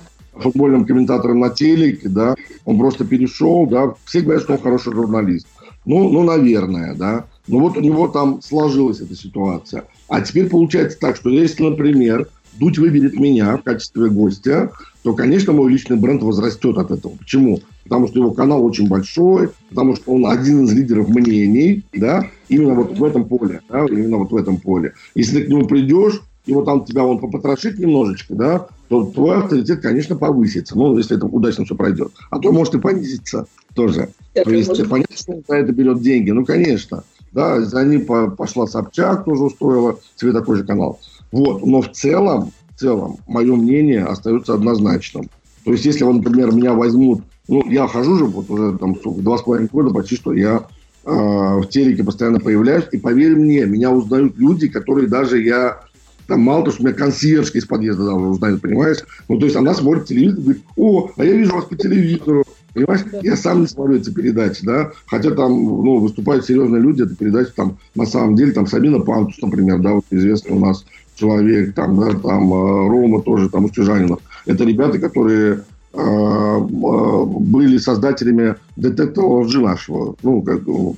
футбольным 0.41 0.85
комментатором 0.85 1.41
на 1.41 1.51
телеке, 1.51 2.09
да, 2.09 2.35
он 2.65 2.79
просто 2.79 3.05
перешел, 3.05 3.67
да, 3.67 3.95
все 4.05 4.21
говорят, 4.21 4.43
что 4.43 4.55
он 4.55 4.61
хороший 4.61 4.93
журналист. 4.93 5.47
Ну, 5.85 6.11
ну, 6.11 6.23
наверное, 6.23 6.95
да. 6.95 7.25
Но 7.47 7.59
вот 7.59 7.77
у 7.77 7.81
него 7.81 8.09
там 8.09 8.43
сложилась 8.43 9.01
эта 9.01 9.15
ситуация. 9.15 9.85
А 10.09 10.21
теперь 10.21 10.49
получается 10.49 10.99
так, 10.99 11.17
что 11.17 11.31
если, 11.31 11.63
например, 11.63 12.29
Дудь 12.59 12.79
выберет 12.79 13.15
меня 13.15 13.57
в 13.57 13.63
качестве 13.63 14.11
гостя, 14.11 14.73
то, 15.03 15.15
конечно, 15.15 15.53
мой 15.53 15.71
личный 15.71 15.97
бренд 15.97 16.23
возрастет 16.23 16.77
от 16.77 16.91
этого. 16.91 17.17
Почему? 17.17 17.61
Потому 17.91 18.07
что 18.07 18.21
его 18.21 18.31
канал 18.31 18.65
очень 18.65 18.87
большой, 18.87 19.51
потому 19.69 19.97
что 19.97 20.13
он 20.13 20.25
один 20.25 20.63
из 20.63 20.73
лидеров 20.73 21.09
мнений, 21.09 21.85
да, 21.93 22.25
именно 22.49 22.75
вот 22.75 22.97
в 22.97 23.03
этом 23.03 23.25
поле, 23.25 23.63
да, 23.69 23.85
именно 23.85 24.19
вот 24.19 24.31
в 24.31 24.37
этом 24.37 24.59
поле. 24.59 24.95
Если 25.17 25.41
ты 25.41 25.47
к 25.47 25.49
нему 25.49 25.67
придешь, 25.67 26.23
и 26.47 26.53
вот 26.53 26.67
там 26.67 26.85
тебя 26.85 27.05
он 27.05 27.19
попотрошит 27.19 27.81
немножечко, 27.81 28.37
да, 28.37 28.69
то 28.89 29.07
твой 29.07 29.39
авторитет, 29.39 29.81
конечно, 29.81 30.15
повысится. 30.15 30.79
Ну, 30.79 30.97
если 30.97 31.17
это 31.17 31.27
удачно 31.27 31.65
все 31.65 31.75
пройдет. 31.75 32.13
А 32.31 32.39
то 32.39 32.53
может 32.53 32.77
и 32.77 32.79
понизиться 32.79 33.49
тоже. 33.75 34.11
Это 34.35 34.51
то 34.51 34.55
есть, 34.55 34.69
может... 34.69 34.89
понятно, 34.89 35.17
что 35.17 35.43
за 35.49 35.57
это 35.57 35.73
берет 35.73 36.01
деньги. 36.01 36.31
Ну, 36.31 36.45
конечно. 36.45 37.03
Да, 37.33 37.61
за 37.61 37.85
ним 37.85 38.07
пошла 38.37 38.69
Собчак, 38.69 39.25
тоже 39.25 39.43
устроила 39.43 39.99
себе 40.15 40.31
такой 40.31 40.59
же 40.59 40.65
канал. 40.65 41.01
Вот. 41.33 41.67
Но 41.67 41.83
в 41.83 41.91
целом, 41.91 42.53
в 42.77 42.79
целом, 42.79 43.17
мое 43.27 43.57
мнение 43.57 44.05
остается 44.05 44.55
однозначным. 44.55 45.29
То 45.71 45.75
есть, 45.75 45.85
если, 45.85 46.03
например, 46.03 46.53
меня 46.53 46.73
возьмут, 46.73 47.23
ну, 47.47 47.65
я 47.71 47.87
хожу 47.87 48.17
же 48.17 48.25
вот 48.25 48.51
уже 48.51 48.77
там 48.77 48.97
два 49.05 49.39
с 49.39 49.43
половиной 49.43 49.69
года 49.73 49.95
почти, 49.95 50.17
что 50.17 50.33
я 50.33 50.67
э, 51.05 51.09
в 51.09 51.65
телеке 51.71 52.03
постоянно 52.03 52.41
появляюсь, 52.41 52.87
и 52.91 52.99
поверь 52.99 53.37
мне, 53.37 53.67
меня 53.67 53.93
узнают 53.93 54.37
люди, 54.37 54.67
которые 54.67 55.07
даже 55.07 55.41
я 55.41 55.79
там 56.27 56.41
мало 56.41 56.65
того, 56.65 56.75
что 56.75 56.83
меня 56.83 56.93
консьержка 56.93 57.59
из 57.59 57.67
подъезда 57.67 58.05
даже 58.05 58.17
узнает, 58.17 58.61
понимаешь? 58.61 58.99
Ну, 59.29 59.39
то 59.39 59.45
есть 59.45 59.55
она 59.55 59.73
смотрит 59.73 60.07
телевизор 60.07 60.41
и 60.41 60.43
говорит, 60.43 60.63
о, 60.77 61.11
а 61.17 61.25
я 61.25 61.35
вижу 61.35 61.55
вас 61.55 61.67
по 61.67 61.77
телевизору. 61.77 62.45
Понимаешь? 62.75 63.03
Да. 63.13 63.21
Я 63.23 63.37
сам 63.37 63.61
не 63.61 63.69
смотрю 63.69 63.99
эти 63.99 64.11
передачи, 64.11 64.65
да. 64.65 64.91
Хотя 65.07 65.31
там, 65.31 65.53
ну, 65.53 65.99
выступают 65.99 66.47
серьезные 66.47 66.83
люди, 66.83 67.03
это 67.03 67.15
передачи 67.15 67.53
там, 67.55 67.79
на 67.95 68.07
самом 68.07 68.35
деле, 68.35 68.51
там, 68.51 68.67
Сабина 68.67 68.99
Пантус, 68.99 69.41
например, 69.41 69.79
да, 69.79 69.93
вот 69.93 70.05
известный 70.11 70.57
у 70.57 70.59
нас 70.59 70.85
человек, 71.15 71.75
там, 71.75 72.01
да, 72.01 72.13
там, 72.19 72.53
э, 72.53 72.89
Рома 72.89 73.23
тоже, 73.23 73.49
там, 73.51 73.67
Устюжанинов. 73.67 74.21
Это 74.47 74.65
ребята, 74.65 74.99
которые 74.99 75.65
э, 75.93 75.99
э, 75.99 77.25
были 77.25 77.79
создателями 77.79 78.57
детектора 78.77 79.27
лжи 79.27 79.61
нашего, 79.61 80.17
ну, 80.23 80.43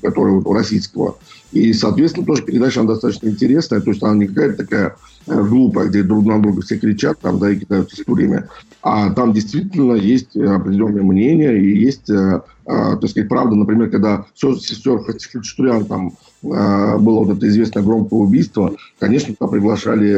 которого 0.02 0.54
российского. 0.54 1.16
И, 1.52 1.74
соответственно, 1.74 2.26
тоже 2.26 2.42
передача 2.42 2.80
она 2.80 2.94
достаточно 2.94 3.28
интересная. 3.28 3.80
То 3.80 3.90
есть 3.90 4.02
она 4.02 4.14
не 4.14 4.26
какая-то 4.26 4.56
такая 4.56 4.96
э, 5.26 5.42
глупая, 5.42 5.88
где 5.88 6.02
друг 6.02 6.24
на 6.24 6.40
друга 6.40 6.62
все 6.62 6.78
кричат 6.78 7.18
там, 7.20 7.38
да, 7.38 7.50
и 7.50 7.56
кидаются 7.56 8.00
историями. 8.00 8.44
А 8.82 9.10
там 9.10 9.32
действительно 9.32 9.94
есть 9.94 10.34
определенное 10.34 11.02
мнение 11.02 11.62
и 11.62 11.78
есть, 11.78 12.08
э, 12.08 12.40
э, 12.66 12.96
так 13.00 13.10
сказать, 13.10 13.28
правда, 13.28 13.54
например, 13.54 13.90
когда 13.90 14.24
сестер 14.34 15.00
Хачатурян 15.00 15.84
там 15.84 16.12
было 16.42 17.24
вот 17.24 17.36
это 17.36 17.46
известное 17.46 17.84
громкое 17.84 18.16
убийство, 18.16 18.74
конечно, 18.98 19.32
туда 19.32 19.48
приглашали 19.48 20.10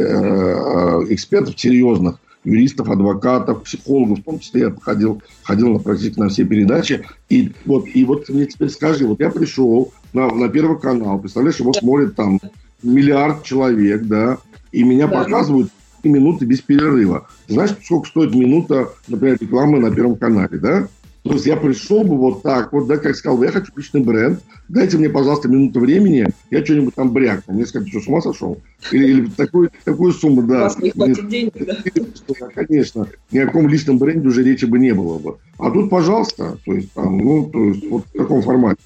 экспертов 1.13 1.59
серьезных, 1.59 2.17
юристов, 2.45 2.89
адвокатов, 2.89 3.63
психологов, 3.63 4.19
в 4.19 4.23
том 4.23 4.39
числе 4.39 4.61
я 4.61 4.75
ходил, 4.81 5.21
ходил 5.43 5.73
на 5.73 5.79
практически 5.79 6.19
на 6.19 6.29
все 6.29 6.45
передачи. 6.45 7.05
И 7.29 7.51
вот, 7.65 7.87
и 7.93 8.05
вот 8.05 8.29
мне 8.29 8.45
теперь 8.45 8.69
скажи, 8.69 9.05
вот 9.05 9.19
я 9.19 9.29
пришел 9.29 9.91
на, 10.13 10.27
на 10.27 10.47
Первый 10.47 10.79
канал, 10.79 11.19
представляешь, 11.19 11.59
его 11.59 11.73
смотрит 11.73 12.15
там 12.15 12.39
миллиард 12.83 13.43
человек, 13.43 14.03
да, 14.03 14.37
и 14.71 14.83
меня 14.83 15.07
да. 15.07 15.23
показывают 15.23 15.71
минуты 16.03 16.45
без 16.45 16.61
перерыва. 16.61 17.27
Знаешь, 17.47 17.71
сколько 17.83 18.07
стоит 18.07 18.33
минута, 18.35 18.89
например, 19.07 19.37
рекламы 19.39 19.79
на 19.79 19.93
Первом 19.93 20.15
канале, 20.15 20.57
да? 20.57 20.87
То 21.25 21.31
есть 21.33 21.47
я 21.47 21.57
пришел 21.57 22.03
бы 22.03 22.15
вот 22.17 22.43
так, 22.43 22.71
вот, 22.71 22.85
да, 22.85 22.97
как 22.97 23.15
сказал, 23.15 23.41
я 23.41 23.49
хочу 23.49 23.71
личный 23.75 24.01
бренд, 24.01 24.41
дайте 24.69 24.99
мне, 24.99 25.09
пожалуйста, 25.09 25.47
минуту 25.47 25.79
времени, 25.79 26.27
я 26.51 26.63
что-нибудь 26.63 26.93
там 26.93 27.13
брякну. 27.13 27.55
Мне 27.55 27.65
сказали, 27.65 27.89
что 27.89 27.99
с 27.99 28.07
ума 28.07 28.21
сошел? 28.21 28.61
Или, 28.91 29.07
или 29.07 29.25
такую, 29.31 29.71
такую 29.83 30.13
сумму, 30.13 30.43
да. 30.43 30.59
У 30.59 30.61
вас 30.61 30.77
не 30.77 30.91
хватит 30.91 31.27
денег, 31.27 31.53
да? 31.65 32.47
Конечно, 32.53 33.07
ни 33.31 33.39
о 33.39 33.47
каком 33.47 33.67
личном 33.67 33.97
бренде 33.97 34.27
уже 34.27 34.43
речи 34.43 34.65
бы 34.65 34.77
не 34.77 34.93
было 34.93 35.17
бы. 35.17 35.37
А 35.57 35.71
тут, 35.71 35.89
пожалуйста, 35.89 36.59
то 36.63 36.73
есть, 36.73 36.93
там, 36.93 37.17
ну, 37.17 37.49
то 37.49 37.63
есть, 37.63 37.89
вот 37.89 38.03
в 38.05 38.15
таком 38.15 38.43
формате. 38.43 38.83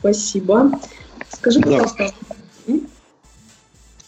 Спасибо. 0.00 0.70
Скажи, 1.30 1.60
пожалуйста, 1.60 2.12
да. 2.66 2.74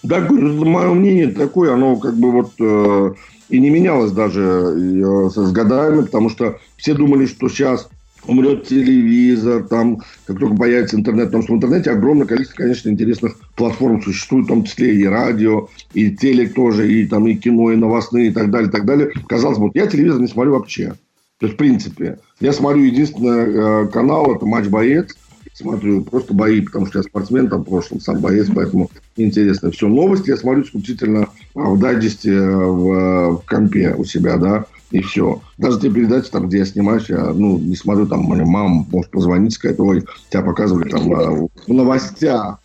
Да, 0.03 0.21
мое 0.21 0.93
мнение 0.93 1.29
такое, 1.29 1.73
оно 1.73 1.97
как 1.97 2.17
бы 2.17 2.33
вот 2.33 2.53
э, 2.59 3.15
и 3.53 3.61
не 3.61 3.69
менялось 3.69 4.13
даже 4.13 5.31
с 5.31 5.53
годами, 5.53 6.03
потому 6.03 6.31
что 6.31 6.59
все 6.79 6.95
думали, 6.95 7.27
что 7.27 7.51
сейчас 7.51 7.89
умрет 8.27 8.67
телевизор, 8.67 9.65
там, 9.65 9.99
как 10.27 10.39
только 10.39 10.57
появится 10.57 10.97
интернет, 10.97 11.27
потому 11.27 11.43
что 11.43 11.53
в 11.53 11.57
интернете 11.57 11.91
огромное 11.91 12.27
количество, 12.27 12.63
конечно, 12.63 12.89
интересных 12.89 13.37
платформ 13.55 14.01
существует, 14.01 14.47
в 14.47 14.49
том 14.49 14.65
числе 14.65 14.95
и 14.95 15.05
радио, 15.05 15.69
и 15.93 16.11
телек 16.17 16.55
тоже, 16.55 16.91
и 16.91 17.07
там 17.07 17.27
и 17.27 17.35
кино, 17.35 17.73
и 17.73 17.77
новостные, 17.77 18.29
и 18.29 18.33
так 18.33 18.51
далее, 18.51 18.69
и 18.69 18.73
так 18.73 18.87
далее. 18.87 19.11
Казалось 19.29 19.59
бы, 19.59 19.71
я 19.75 19.87
телевизор 19.87 20.21
не 20.21 20.29
смотрю 20.29 20.53
вообще. 20.53 20.95
То 21.39 21.47
есть, 21.47 21.55
в 21.55 21.59
принципе, 21.59 22.21
я 22.41 22.53
смотрю 22.53 22.85
единственный 22.85 23.85
э, 23.85 23.89
канал, 23.89 24.35
это 24.35 24.47
«Матч 24.47 24.69
Боец», 24.69 25.15
смотрю 25.63 26.03
просто 26.03 26.35
бои, 26.35 26.61
потому 26.61 26.87
что 26.87 26.99
я 26.99 27.03
спортсмен 27.03 27.49
там 27.49 27.63
в 27.63 27.69
прошлом, 27.69 28.01
сам 28.01 28.19
боец, 28.21 28.49
поэтому 28.55 28.91
интересно. 29.17 29.71
Все, 29.71 29.89
новости 29.89 30.31
я 30.31 30.37
смотрю 30.37 30.65
исключительно 30.65 31.29
а, 31.55 31.61
в 31.71 31.79
дайджесте 31.79 32.33
э, 32.33 32.47
в, 32.47 33.37
в 33.37 33.43
компе 33.47 33.95
у 33.97 34.05
себя, 34.05 34.37
да, 34.37 34.67
и 34.91 35.01
все. 35.01 35.41
Даже 35.59 35.81
те 35.81 35.91
передачи, 35.91 36.31
там, 36.31 36.49
где 36.49 36.59
я 36.59 36.65
снимаюсь, 36.67 37.09
я, 37.09 37.33
ну, 37.33 37.59
не 37.59 37.77
смотрю, 37.77 38.07
там, 38.07 38.21
моя 38.23 38.45
мама 38.45 38.87
может 38.91 39.11
позвонить, 39.11 39.55
сказать, 39.55 39.81
ой, 39.81 40.05
тебя 40.31 40.43
показывали 40.43 40.89
там 40.89 41.13
а, 41.15 41.31
в 41.67 41.73
новостях. 41.73 42.59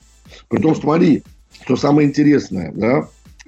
Притом, 0.49 0.75
смотри, 0.75 1.23
что 1.63 1.75
самое 1.77 2.07
интересное, 2.07 2.71
да, 2.75 3.07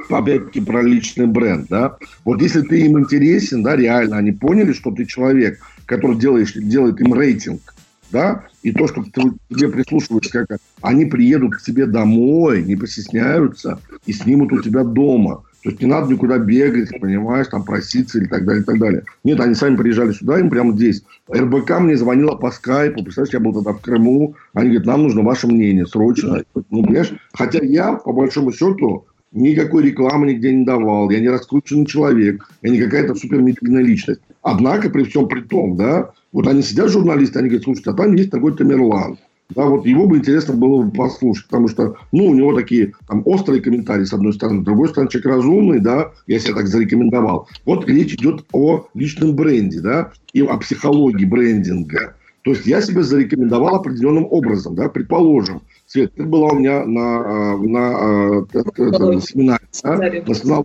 опять-таки 0.10 0.62
про 0.62 0.82
личный 0.82 1.28
бренд, 1.28 1.68
да. 1.70 1.98
Вот 2.24 2.42
если 2.42 2.62
ты 2.62 2.82
им 2.82 3.00
интересен, 3.00 3.64
да, 3.64 3.76
реально, 3.76 4.18
они 4.18 4.32
поняли, 4.32 4.74
что 4.74 4.92
ты 4.92 5.06
человек, 5.06 5.60
который 5.86 6.18
делаешь, 6.18 6.54
делает 6.54 7.02
им 7.02 7.14
рейтинг, 7.14 7.74
да, 8.12 8.46
и 8.64 8.72
то, 8.72 8.88
что 8.88 9.04
ты, 9.04 9.22
тебе 9.50 9.70
прислушиваются, 9.70 10.46
как 10.46 10.60
они 10.82 11.06
приедут 11.06 11.56
к 11.56 11.62
тебе 11.62 11.86
домой, 11.86 12.64
не 12.64 12.76
постесняются 12.76 13.80
и 14.06 14.14
снимут 14.14 14.52
у 14.52 14.62
тебя 14.62 14.84
дома. 14.84 15.44
То 15.64 15.72
есть 15.72 15.82
не 15.82 15.88
надо 15.88 16.12
никуда 16.12 16.38
бегать, 16.38 16.90
понимаешь, 17.02 17.48
там 17.48 17.64
проситься 17.64 18.18
или 18.18 18.28
так 18.28 18.46
далее, 18.46 18.62
и 18.62 18.66
так 18.66 18.80
далее. 18.80 19.04
Нет, 19.26 19.42
они 19.42 19.56
сами 19.56 19.76
приезжали 19.76 20.14
сюда, 20.14 20.40
им 20.40 20.50
прямо 20.50 20.72
здесь. 20.74 21.04
РБК 21.30 21.80
мне 21.82 21.98
звонила 21.98 22.36
по 22.36 22.50
скайпу, 22.52 23.04
представляешь, 23.04 23.34
я 23.34 23.40
был 23.42 23.54
тогда 23.54 23.74
в 23.74 23.82
Крыму. 23.82 24.36
Они 24.54 24.70
говорят, 24.70 24.88
нам 24.88 25.04
нужно 25.04 25.22
ваше 25.22 25.48
мнение 25.48 25.86
срочно. 25.86 26.44
Ну, 26.70 26.84
понимаешь, 26.84 27.12
хотя 27.34 27.60
я, 27.62 27.94
по 27.94 28.14
большому 28.14 28.54
счету, 28.54 29.06
никакой 29.34 29.84
рекламы 29.84 30.28
нигде 30.28 30.54
не 30.54 30.64
давал, 30.64 31.10
я 31.10 31.20
не 31.20 31.28
раскрученный 31.28 31.86
человек, 31.86 32.50
я 32.62 32.70
не 32.70 32.80
какая-то 32.80 33.16
супермедийная 33.16 33.84
личность. 33.84 34.22
Однако, 34.42 34.90
при 34.90 35.04
всем 35.04 35.28
при 35.28 35.42
том, 35.42 35.76
да, 35.76 36.12
вот 36.32 36.48
они 36.48 36.62
сидят, 36.62 36.90
журналисты, 36.90 37.40
они 37.40 37.50
говорят, 37.50 37.64
слушайте, 37.64 37.92
а 37.92 37.94
там 37.94 38.16
есть 38.16 38.32
такой 38.32 38.56
Тамерлан. 38.56 39.18
Да, 39.56 39.66
вот 39.66 39.86
его 39.88 40.06
бы 40.06 40.18
интересно 40.18 40.54
было 40.54 40.84
бы 40.84 40.92
послушать, 40.92 41.48
потому 41.48 41.68
что, 41.70 41.96
ну, 42.12 42.28
у 42.28 42.36
него 42.36 42.54
такие 42.54 42.94
там 43.08 43.24
острые 43.26 43.62
комментарии, 43.62 44.04
с 44.04 44.14
одной 44.14 44.34
стороны, 44.34 44.62
с 44.62 44.66
другой 44.66 44.90
стороны, 44.90 45.10
человек 45.10 45.38
разумный, 45.38 45.80
да, 45.80 46.12
я 46.28 46.38
себя 46.38 46.54
так 46.54 46.68
зарекомендовал. 46.68 47.48
Вот 47.66 47.88
речь 47.88 48.14
идет 48.14 48.46
о 48.54 48.86
личном 48.94 49.36
бренде, 49.36 49.80
да, 49.80 50.12
и 50.34 50.42
о 50.42 50.56
психологии 50.58 51.26
брендинга. 51.26 52.16
То 52.44 52.52
есть 52.52 52.68
я 52.68 52.80
себя 52.82 53.02
зарекомендовал 53.02 53.76
определенным 53.76 54.28
образом, 54.30 54.76
да, 54.76 54.88
предположим. 54.88 55.62
Свет, 55.88 56.14
ты 56.14 56.24
была 56.24 56.50
у 56.50 56.60
меня 56.60 56.86
на, 56.86 57.58
на, 57.58 58.38
на, 58.38 58.42
на 58.78 59.22
семинаре, 59.22 59.64
да, 59.84 59.98
на, 59.98 60.64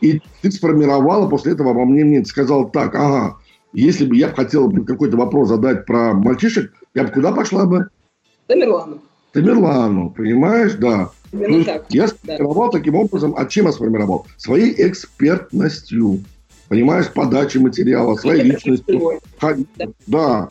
и 0.00 0.20
ты 0.40 0.50
сформировала 0.50 1.28
после 1.28 1.52
этого 1.52 1.74
во 1.74 1.84
мне 1.84 2.04
мне 2.04 2.24
сказал 2.24 2.70
так, 2.70 2.94
ага, 2.94 3.36
если 3.74 4.06
бы 4.06 4.16
я 4.16 4.28
хотел 4.28 4.70
какой-то 4.70 5.16
вопрос 5.16 5.48
задать 5.48 5.84
про 5.84 6.14
мальчишек, 6.14 6.72
я 6.94 7.04
бы 7.04 7.10
куда 7.10 7.32
пошла 7.32 7.66
бы? 7.66 7.88
Тамерлану. 8.46 9.00
Тамерлану, 9.32 10.10
понимаешь, 10.10 10.74
да. 10.74 11.10
Именно 11.32 11.64
так. 11.64 11.86
Я 11.88 12.08
сформировал 12.08 12.70
да. 12.70 12.78
таким 12.78 12.94
образом, 12.94 13.34
а 13.36 13.46
чем 13.46 13.66
я 13.66 13.72
сформировал? 13.72 14.26
Своей 14.36 14.74
экспертностью, 14.88 16.22
понимаешь, 16.68 17.12
подачей 17.12 17.60
материала, 17.60 18.14
своей 18.14 18.42
личностью. 18.42 19.20
Да. 19.40 19.56
да. 20.06 20.48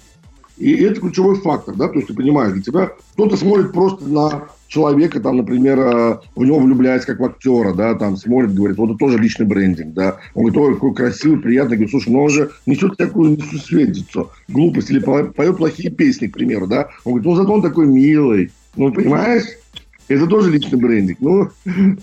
И 0.58 0.74
это 0.84 1.00
ключевой 1.00 1.36
фактор, 1.36 1.76
да, 1.76 1.88
то 1.88 1.96
есть 1.96 2.08
ты 2.08 2.14
понимаешь, 2.14 2.54
для 2.54 2.62
тебя 2.62 2.92
кто-то 3.14 3.38
смотрит 3.38 3.72
просто 3.72 4.06
на 4.06 4.50
человека, 4.74 5.20
там, 5.20 5.38
например, 5.38 5.80
э, 5.80 6.18
в 6.36 6.44
него 6.44 6.60
влюбляется 6.60 7.08
как 7.08 7.20
в 7.20 7.26
актера, 7.26 7.74
да, 7.74 7.94
там 7.94 8.18
смотрит, 8.18 8.56
говорит, 8.56 8.78
вот 8.78 8.90
это 8.90 8.98
тоже 8.98 9.20
личный 9.20 9.46
брендинг, 9.46 9.94
да. 9.94 10.18
Он 10.34 10.46
говорит, 10.46 10.58
ой, 10.58 10.74
какой 10.74 10.96
красивый, 10.96 11.40
приятный, 11.40 11.78
говорит, 11.78 11.92
слушай, 11.92 12.10
ну 12.10 12.24
он 12.24 12.30
же 12.30 12.50
несет 12.66 12.98
такую 12.98 13.38
несусветицу, 13.38 14.32
глупость, 14.48 14.90
или 14.90 15.00
поет 15.00 15.58
плохие 15.58 15.92
песни, 15.92 16.28
к 16.28 16.34
примеру, 16.34 16.66
да. 16.66 16.90
Он 17.06 17.14
говорит, 17.14 17.26
ну 17.26 17.36
зато 17.36 17.54
он 17.54 17.62
такой 17.62 17.86
милый, 17.86 18.52
ну, 18.76 18.92
понимаешь? 18.92 19.44
Это 20.10 20.28
тоже 20.28 20.52
личный 20.52 20.80
брендинг. 20.80 21.20
Ну, 21.22 21.50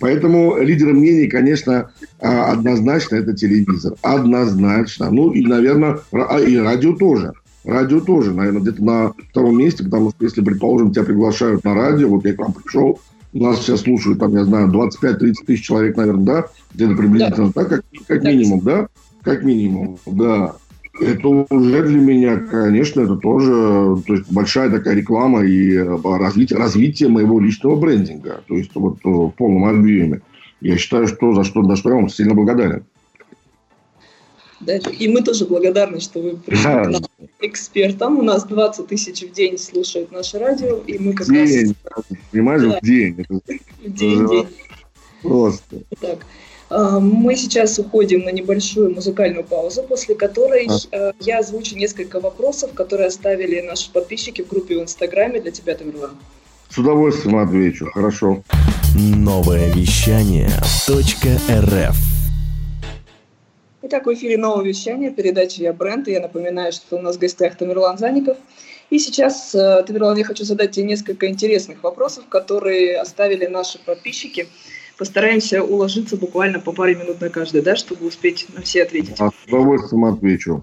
поэтому 0.01 0.59
лидеры 0.59 0.95
мнений, 0.95 1.29
конечно, 1.29 1.91
а, 2.19 2.53
однозначно 2.53 3.17
это 3.17 3.35
телевизор. 3.35 3.95
Однозначно. 4.03 5.11
Ну, 5.11 5.33
и, 5.33 5.45
наверное, 5.45 5.99
и 6.47 6.57
радио 6.57 6.95
тоже. 6.95 7.35
Радио 7.65 8.01
тоже, 8.01 8.33
наверное, 8.33 8.63
где-то 8.63 8.83
на 8.83 9.13
втором 9.31 9.59
месте, 9.59 9.85
потому 9.85 10.11
что 10.11 10.25
если, 10.25 10.43
предположим, 10.43 10.93
тебя 10.93 11.05
приглашают 11.05 11.63
на 11.65 11.75
радио, 11.75 12.09
вот 12.09 12.25
я 12.25 12.35
к 12.35 12.39
вам 12.39 12.53
пришел, 12.53 12.99
нас 13.33 13.61
сейчас 13.61 13.83
слушают, 13.83 14.19
там, 14.19 14.35
я 14.35 14.45
знаю, 14.45 14.69
25-30 14.69 15.35
тысяч 15.47 15.65
человек, 15.65 15.97
наверное, 15.97 16.25
да? 16.25 16.47
Где-то 16.75 16.95
приблизительно 16.95 17.47
да. 17.49 17.53
так, 17.53 17.69
как, 17.69 17.85
как 18.07 18.25
минимум, 18.25 18.61
да? 18.61 18.89
Как 19.23 19.45
минимум, 19.45 19.99
да. 20.07 20.57
Это 20.99 21.29
уже 21.29 21.83
для 21.87 22.01
меня, 22.01 22.39
конечно, 22.39 23.03
это 23.03 23.17
тоже 23.17 24.03
то 24.07 24.15
есть 24.15 24.31
большая 24.31 24.71
такая 24.71 24.97
реклама 24.97 25.45
и 25.45 25.75
э, 25.75 25.99
развитие, 26.03 26.59
развитие 26.59 27.09
моего 27.09 27.41
личного 27.41 27.77
брендинга. 27.77 28.43
То 28.49 28.57
есть 28.57 28.71
вот 28.75 28.99
в 29.05 29.31
полном 29.31 29.65
объеме. 29.67 30.21
Я 30.61 30.77
считаю, 30.77 31.07
что 31.07 31.33
за 31.33 31.45
что, 31.45 31.63
за 31.63 31.77
что 31.77 31.91
я 31.91 31.97
вам 31.97 32.09
сильно 32.09 32.35
благодарен. 32.35 32.85
Да, 34.61 34.77
и 34.77 35.09
мы 35.09 35.23
тоже 35.23 35.47
благодарны, 35.47 36.01
что 36.01 36.21
вы 36.21 36.37
пришли 36.37 36.65
да. 36.65 36.85
к 36.85 36.89
нам 36.91 37.03
экспертам. 37.41 38.19
У 38.19 38.23
нас 38.23 38.45
20 38.45 38.87
тысяч 38.87 39.23
в 39.23 39.33
день 39.33 39.57
слушают 39.59 40.13
наше 40.13 40.39
радио, 40.39 40.79
и 40.87 40.99
мы 40.99 41.15
как 41.15 41.29
день, 41.29 41.75
раз... 41.85 42.05
Понимаешь, 42.31 42.63
да. 42.63 42.79
в 42.79 42.85
день. 42.85 43.27
В 43.83 43.93
день, 43.95 44.29
день. 44.29 44.47
Просто. 45.23 45.77
Так. 46.01 46.27
А, 46.69 47.01
мы 47.01 47.35
сейчас 47.37 47.79
уходим 47.79 48.25
на 48.25 48.31
небольшую 48.31 48.95
музыкальную 48.95 49.45
паузу, 49.45 49.83
после 49.83 50.15
которой 50.15 50.69
а. 50.93 51.13
я 51.21 51.39
озвучу 51.39 51.77
несколько 51.77 52.21
вопросов, 52.21 52.73
которые 52.75 53.09
оставили 53.09 53.61
наши 53.63 53.91
подписчики 53.91 54.43
в 54.43 54.49
группе 54.49 54.79
в 54.79 54.83
Инстаграме 54.83 55.41
для 55.41 55.51
тебя, 55.51 55.75
Тамерлан. 55.75 56.17
С 56.69 56.79
удовольствием 56.79 57.39
отвечу, 57.39 57.87
хорошо. 57.87 58.43
Новое 58.95 59.73
вещание 59.73 60.51
.рф 60.89 62.20
Итак, 63.83 64.05
в 64.05 64.13
эфире 64.13 64.37
новое 64.37 64.63
вещание, 64.63 65.11
передача 65.11 65.63
«Я 65.63 65.73
бренд». 65.73 66.07
И 66.07 66.13
я 66.13 66.21
напоминаю, 66.21 66.71
что 66.71 66.97
у 66.97 67.01
нас 67.01 67.17
в 67.17 67.19
гостях 67.19 67.57
Тамерлан 67.57 67.97
Заников. 67.97 68.37
И 68.91 68.99
сейчас, 68.99 69.55
э, 69.55 69.83
Тамерлан, 69.87 70.19
я 70.19 70.25
хочу 70.25 70.45
задать 70.45 70.73
тебе 70.73 70.85
несколько 70.85 71.27
интересных 71.29 71.83
вопросов, 71.83 72.25
которые 72.29 73.01
оставили 73.01 73.47
наши 73.47 73.79
подписчики. 73.79 74.49
Постараемся 74.99 75.63
уложиться 75.63 76.19
буквально 76.19 76.61
по 76.61 76.73
паре 76.73 76.95
минут 76.95 77.23
на 77.23 77.31
каждый, 77.31 77.63
да, 77.63 77.75
чтобы 77.75 78.07
успеть 78.07 78.47
на 78.55 78.61
все 78.61 78.83
ответить. 78.83 79.17
С 79.17 79.49
удовольствием 79.49 80.05
отвечу. 80.05 80.63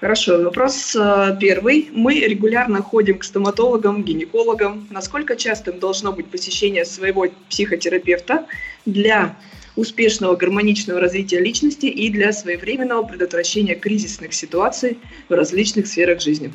Хорошо, 0.00 0.42
вопрос 0.42 0.96
э, 0.96 1.36
первый. 1.40 1.90
Мы 1.92 2.18
регулярно 2.18 2.82
ходим 2.82 3.20
к 3.20 3.24
стоматологам, 3.24 4.02
гинекологам. 4.02 4.88
Насколько 4.90 5.36
частым 5.36 5.78
должно 5.78 6.10
быть 6.10 6.26
посещение 6.26 6.84
своего 6.84 7.28
психотерапевта 7.48 8.46
для 8.84 9.36
успешного 9.76 10.36
гармоничного 10.36 11.00
развития 11.00 11.40
личности 11.40 11.86
и 11.86 12.10
для 12.10 12.32
своевременного 12.32 13.02
предотвращения 13.04 13.74
кризисных 13.74 14.34
ситуаций 14.34 14.98
в 15.28 15.32
различных 15.32 15.86
сферах 15.86 16.20
жизни? 16.20 16.52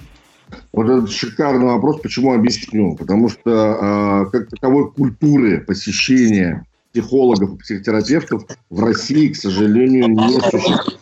Вот 0.74 0.90
это 0.90 1.08
шикарный 1.08 1.68
вопрос, 1.68 2.01
почему 2.01 2.34
объясню. 2.34 2.96
Потому 2.96 3.30
что 3.30 4.25
э, 4.28 4.32
как 4.32 4.50
таковой 4.50 4.92
культуры 4.92 5.62
посещения 5.62 6.66
психологов 6.92 7.54
и 7.54 7.58
психотерапевтов 7.58 8.44
в 8.70 8.84
России, 8.84 9.30
к 9.30 9.36
сожалению, 9.38 10.10
не 10.10 10.40
существует 10.42 11.00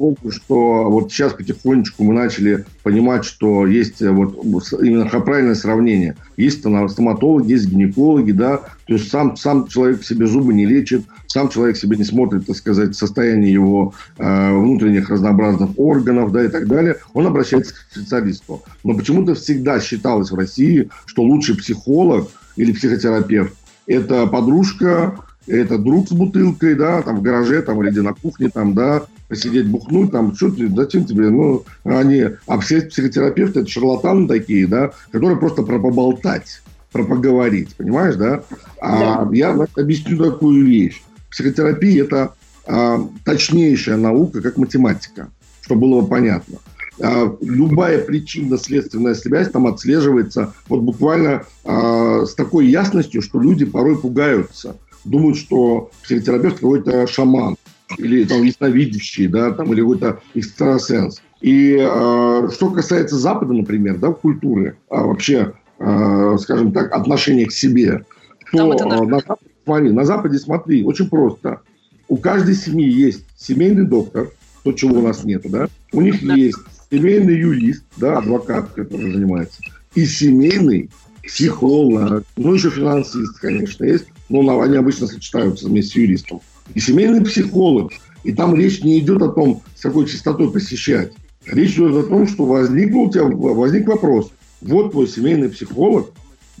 богу, 0.00 0.30
что 0.30 0.90
вот 0.90 1.12
сейчас 1.12 1.34
потихонечку 1.34 2.02
мы 2.02 2.14
начали 2.14 2.64
понимать, 2.82 3.24
что 3.24 3.66
есть 3.66 4.00
э, 4.00 4.10
вот 4.10 4.34
именно 4.80 5.04
правильное 5.06 5.54
сравнение. 5.54 6.16
Есть 6.38 6.60
стоматологи, 6.60 7.52
есть 7.52 7.68
гинекологи, 7.68 8.32
да, 8.32 8.62
то 8.86 8.94
есть 8.94 9.10
сам, 9.10 9.36
сам 9.36 9.68
человек 9.68 10.02
себе 10.02 10.26
зубы 10.26 10.54
не 10.54 10.64
лечит, 10.64 11.04
сам 11.26 11.50
человек 11.50 11.76
себе 11.76 11.98
не 11.98 12.04
смотрит, 12.04 12.46
так 12.46 12.56
сказать, 12.56 12.96
состояние 12.96 13.52
его 13.52 13.92
э, 14.16 14.58
внутренних 14.58 15.10
разнообразных 15.10 15.78
органов, 15.78 16.32
да, 16.32 16.44
и 16.44 16.48
так 16.48 16.66
далее, 16.66 16.96
он 17.12 17.26
обращается 17.26 17.74
к 17.74 17.76
специалисту. 17.92 18.62
Но 18.82 18.94
почему-то 18.94 19.34
всегда 19.34 19.80
считалось 19.80 20.30
в 20.30 20.34
России, 20.34 20.88
что 21.04 21.22
лучший 21.22 21.56
психолог 21.58 22.30
или 22.56 22.72
психотерапевт– 22.72 23.52
это 23.86 24.26
подружка, 24.26 25.18
это 25.46 25.78
друг 25.78 26.08
с 26.08 26.12
бутылкой, 26.12 26.74
да, 26.74 27.02
там 27.02 27.16
в 27.16 27.22
гараже, 27.22 27.60
там, 27.60 27.84
или 27.84 28.00
на 28.00 28.14
кухне, 28.14 28.48
там, 28.48 28.72
да, 28.74 29.02
посидеть, 29.30 29.68
бухнуть, 29.68 30.10
там, 30.10 30.34
что 30.34 30.50
ты, 30.50 30.68
зачем 30.68 31.04
тебе, 31.04 31.30
ну, 31.30 31.64
они, 31.84 32.24
а 32.46 32.58
все 32.58 32.82
психотерапевты, 32.82 33.60
это 33.60 33.70
шарлатаны 33.70 34.26
такие, 34.26 34.66
да, 34.66 34.90
которые 35.12 35.38
просто 35.38 35.62
про 35.62 35.78
поболтать, 35.78 36.62
про 36.90 37.04
поговорить, 37.04 37.76
понимаешь, 37.76 38.16
да? 38.16 38.42
А 38.80 39.24
да. 39.24 39.30
я 39.32 39.50
объясню 39.76 40.18
такую 40.18 40.66
вещь. 40.66 41.00
Психотерапия– 41.30 42.04
это 42.04 42.34
а, 42.66 43.08
точнейшая 43.24 43.96
наука, 43.96 44.42
как 44.42 44.56
математика, 44.56 45.30
чтобы 45.62 45.82
было 45.82 46.02
понятно. 46.02 46.58
А, 47.00 47.32
любая 47.40 48.04
причинно-следственная 48.04 49.14
связь 49.14 49.48
там 49.50 49.68
отслеживается 49.68 50.54
вот 50.68 50.80
буквально 50.80 51.44
а, 51.64 52.24
с 52.26 52.34
такой 52.34 52.66
ясностью, 52.66 53.22
что 53.22 53.40
люди 53.40 53.64
порой 53.64 53.96
пугаются. 53.96 54.76
Думают, 55.04 55.38
что 55.38 55.92
психотерапевт 56.02 56.56
какой-то 56.56 57.06
шаман 57.06 57.56
или 57.98 58.24
там 58.24 58.42
ясновидящий, 58.42 59.26
да, 59.26 59.52
там, 59.52 59.72
или 59.72 59.80
какой-то 59.80 60.20
экстрасенс. 60.34 61.22
И 61.40 61.76
э, 61.80 62.48
что 62.52 62.70
касается 62.70 63.16
Запада, 63.16 63.52
например, 63.52 63.98
да, 63.98 64.12
культуры, 64.12 64.76
а 64.90 65.04
вообще, 65.04 65.54
э, 65.78 66.36
скажем 66.40 66.72
так, 66.72 66.92
отношения 66.92 67.46
к 67.46 67.52
себе, 67.52 68.04
то 68.52 68.72
э, 68.72 69.04
на, 69.06 69.20
Западе, 69.20 69.50
смотри, 69.64 69.90
на 69.90 70.04
Западе, 70.04 70.38
смотри, 70.38 70.84
очень 70.84 71.08
просто. 71.08 71.60
У 72.08 72.16
каждой 72.16 72.54
семьи 72.54 72.88
есть 72.88 73.24
семейный 73.36 73.86
доктор, 73.86 74.30
то, 74.64 74.72
чего 74.72 74.98
у 74.98 75.02
нас 75.02 75.24
нет, 75.24 75.42
да. 75.44 75.68
У 75.92 76.00
них 76.02 76.24
да. 76.26 76.34
есть 76.34 76.58
семейный 76.90 77.38
юрист, 77.38 77.84
да, 77.96 78.18
адвокат, 78.18 78.70
который 78.70 79.12
занимается, 79.12 79.62
и 79.94 80.04
семейный 80.04 80.90
психолог, 81.22 82.24
ну, 82.36 82.54
еще 82.54 82.70
финансист, 82.70 83.38
конечно, 83.38 83.84
есть, 83.84 84.06
но 84.28 84.60
они 84.60 84.76
обычно 84.76 85.06
сочетаются 85.06 85.66
вместе 85.66 85.92
с 85.92 85.96
юристом 85.96 86.40
и 86.74 86.80
семейный 86.80 87.24
психолог. 87.24 87.92
И 88.22 88.32
там 88.32 88.54
речь 88.54 88.82
не 88.82 88.98
идет 88.98 89.22
о 89.22 89.28
том, 89.28 89.62
с 89.74 89.80
какой 89.80 90.06
частотой 90.06 90.50
посещать. 90.50 91.12
Речь 91.46 91.74
идет 91.74 92.04
о 92.04 92.08
том, 92.08 92.28
что 92.28 92.44
возник 92.44 92.94
у 92.94 93.10
тебя 93.10 93.24
возник 93.24 93.88
вопрос. 93.88 94.30
Вот 94.60 94.92
твой 94.92 95.08
семейный 95.08 95.48
психолог, 95.48 96.10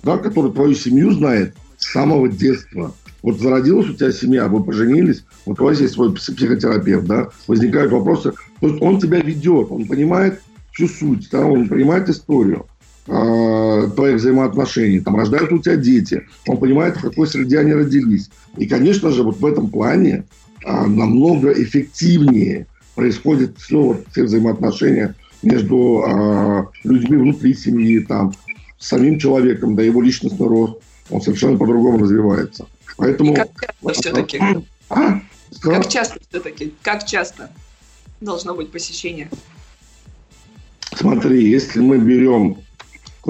да, 0.02 0.16
который 0.16 0.52
твою 0.52 0.74
семью 0.74 1.12
знает 1.12 1.54
с 1.76 1.92
самого 1.92 2.28
детства. 2.28 2.94
Вот 3.22 3.38
зародилась 3.38 3.90
у 3.90 3.94
тебя 3.94 4.12
семья, 4.12 4.48
вы 4.48 4.64
поженились, 4.64 5.24
вот 5.44 5.60
у 5.60 5.64
вас 5.64 5.78
есть 5.78 5.92
свой 5.92 6.14
психотерапевт, 6.14 7.04
да, 7.04 7.28
возникают 7.46 7.92
вопросы. 7.92 8.32
То 8.60 8.68
есть 8.68 8.80
он 8.80 8.98
тебя 8.98 9.20
ведет, 9.20 9.70
он 9.70 9.86
понимает 9.86 10.40
всю 10.72 10.88
суть, 10.88 11.28
да, 11.30 11.44
он 11.44 11.68
понимает 11.68 12.08
историю 12.08 12.64
твоих 13.88 14.16
взаимоотношений, 14.16 15.00
там 15.00 15.16
рождаются 15.16 15.54
у 15.54 15.58
тебя 15.58 15.76
дети, 15.76 16.26
он 16.46 16.58
понимает, 16.58 16.96
в 16.96 17.02
какой 17.02 17.26
среде 17.26 17.58
они 17.58 17.72
родились. 17.72 18.30
И, 18.56 18.66
конечно 18.66 19.10
же, 19.10 19.22
вот 19.22 19.38
в 19.38 19.46
этом 19.46 19.70
плане 19.70 20.24
э, 20.64 20.86
намного 20.86 21.52
эффективнее 21.52 22.66
происходит 22.94 23.58
все, 23.58 23.80
вот, 23.80 24.04
все 24.10 24.24
взаимоотношения 24.24 25.14
между 25.42 26.04
э, 26.06 26.64
людьми 26.84 27.16
внутри 27.16 27.54
семьи, 27.54 28.00
там, 28.00 28.32
самим 28.78 29.18
человеком, 29.18 29.76
да, 29.76 29.82
его 29.82 30.02
личностный 30.02 30.46
рост, 30.46 30.78
он 31.10 31.20
совершенно 31.20 31.56
по-другому 31.56 31.98
развивается. 31.98 32.66
Поэтому... 32.96 33.32
И 33.32 33.36
как 33.36 33.50
часто 33.82 34.00
все-таки? 34.00 34.40
А? 34.88 35.20
Как 35.60 35.88
часто 35.88 36.20
все-таки? 36.28 36.74
Как 36.82 37.06
часто 37.06 37.50
должно 38.20 38.54
быть 38.54 38.70
посещение? 38.70 39.30
Смотри, 40.94 41.48
если 41.48 41.80
мы 41.80 41.98
берем 41.98 42.58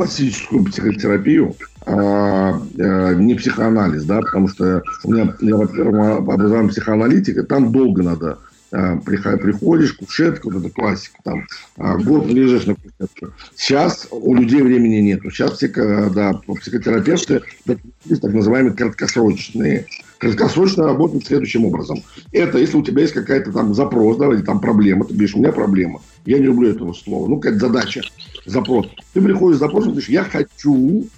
классическую 0.00 0.64
психотерапию, 0.64 1.54
а, 1.84 2.58
а, 2.78 3.14
не 3.14 3.34
психоанализ, 3.34 4.04
да, 4.04 4.20
потому 4.20 4.48
что 4.48 4.82
у 5.04 5.12
меня, 5.12 5.34
я, 5.40 5.56
во-первых, 5.56 6.20
образование 6.20 6.70
психоаналитика, 6.70 7.42
там 7.42 7.70
долго 7.70 8.02
надо 8.02 8.38
приходишь, 8.70 9.94
кушетка, 9.94 10.48
вот 10.50 10.64
эта 10.64 10.70
классика, 10.70 11.18
там, 11.24 11.46
а, 11.76 11.96
год 11.98 12.26
лежишь 12.26 12.66
на 12.66 12.74
кушетке. 12.74 13.28
Сейчас 13.56 14.06
у 14.10 14.34
людей 14.34 14.62
времени 14.62 14.96
нет. 14.96 15.20
Сейчас 15.24 15.54
все, 15.54 15.68
да, 15.68 16.34
психотерапевты, 16.46 17.42
так 17.66 18.32
называемые 18.32 18.74
краткосрочные. 18.74 19.86
Краткосрочно 20.18 20.84
работают 20.84 21.26
следующим 21.26 21.64
образом. 21.64 22.02
Это 22.32 22.58
если 22.58 22.76
у 22.76 22.82
тебя 22.82 23.02
есть 23.02 23.14
какая-то 23.14 23.52
там 23.52 23.74
запрос, 23.74 24.18
да, 24.18 24.28
или 24.28 24.42
там 24.42 24.60
проблема, 24.60 25.04
ты 25.04 25.14
говоришь, 25.14 25.34
у 25.34 25.38
меня 25.38 25.52
проблема. 25.52 26.02
Я 26.26 26.38
не 26.38 26.44
люблю 26.44 26.68
этого 26.68 26.92
слова. 26.92 27.26
Ну, 27.26 27.38
какая-то 27.38 27.66
задача, 27.66 28.02
запрос. 28.44 28.88
Ты 29.14 29.22
приходишь 29.22 29.56
с 29.56 29.60
запросом, 29.60 29.90
говоришь, 29.90 30.10
я 30.10 30.24
хочу 30.24 31.08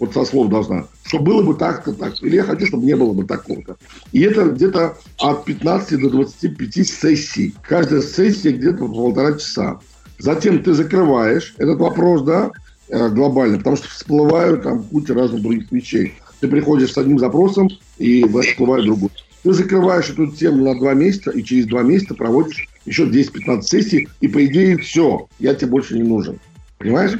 вот 0.00 0.14
со 0.14 0.24
слов 0.24 0.48
должна, 0.48 0.86
что 1.10 1.18
было 1.18 1.42
бы 1.42 1.54
так-то, 1.54 1.92
так. 1.92 2.22
Или 2.22 2.36
я 2.36 2.44
хочу, 2.44 2.66
чтобы 2.66 2.86
не 2.86 2.94
было 2.94 3.12
бы 3.12 3.24
такого-то. 3.24 3.76
И 4.12 4.20
это 4.20 4.44
где-то 4.44 4.96
от 5.18 5.44
15 5.44 6.00
до 6.00 6.08
25 6.08 6.86
сессий. 6.86 7.52
Каждая 7.62 8.00
сессия 8.00 8.52
где-то 8.52 8.86
полтора 8.86 9.32
часа. 9.32 9.80
Затем 10.20 10.62
ты 10.62 10.72
закрываешь 10.72 11.54
этот 11.58 11.80
вопрос, 11.80 12.22
да, 12.22 12.52
э, 12.88 13.08
глобально, 13.08 13.58
потому 13.58 13.74
что 13.74 13.88
всплывают 13.88 14.62
там 14.62 14.84
куча 14.84 15.12
разных 15.12 15.42
других 15.42 15.72
вещей. 15.72 16.14
Ты 16.38 16.46
приходишь 16.46 16.92
с 16.92 16.98
одним 16.98 17.18
запросом, 17.18 17.68
и 17.98 18.24
всплывает 18.24 18.84
другой. 18.84 19.10
Ты 19.42 19.52
закрываешь 19.52 20.10
эту 20.10 20.28
тему 20.28 20.64
на 20.64 20.78
два 20.78 20.94
месяца, 20.94 21.32
и 21.32 21.42
через 21.42 21.66
два 21.66 21.82
месяца 21.82 22.14
проводишь 22.14 22.68
еще 22.84 23.06
10-15 23.06 23.62
сессий, 23.62 24.08
и 24.20 24.28
по 24.28 24.46
идее 24.46 24.78
все, 24.78 25.26
я 25.40 25.54
тебе 25.54 25.72
больше 25.72 25.96
не 25.96 26.04
нужен. 26.04 26.38
Понимаешь? 26.80 27.12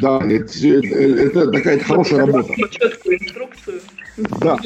Да, 0.00 0.18
это, 0.26 0.68
это 0.68 1.50
такая 1.50 1.78
хорошая 1.78 2.24
работа. 2.24 2.54
Четкую 2.70 3.22
инструкцию. 3.22 3.80
Да. 4.40 4.58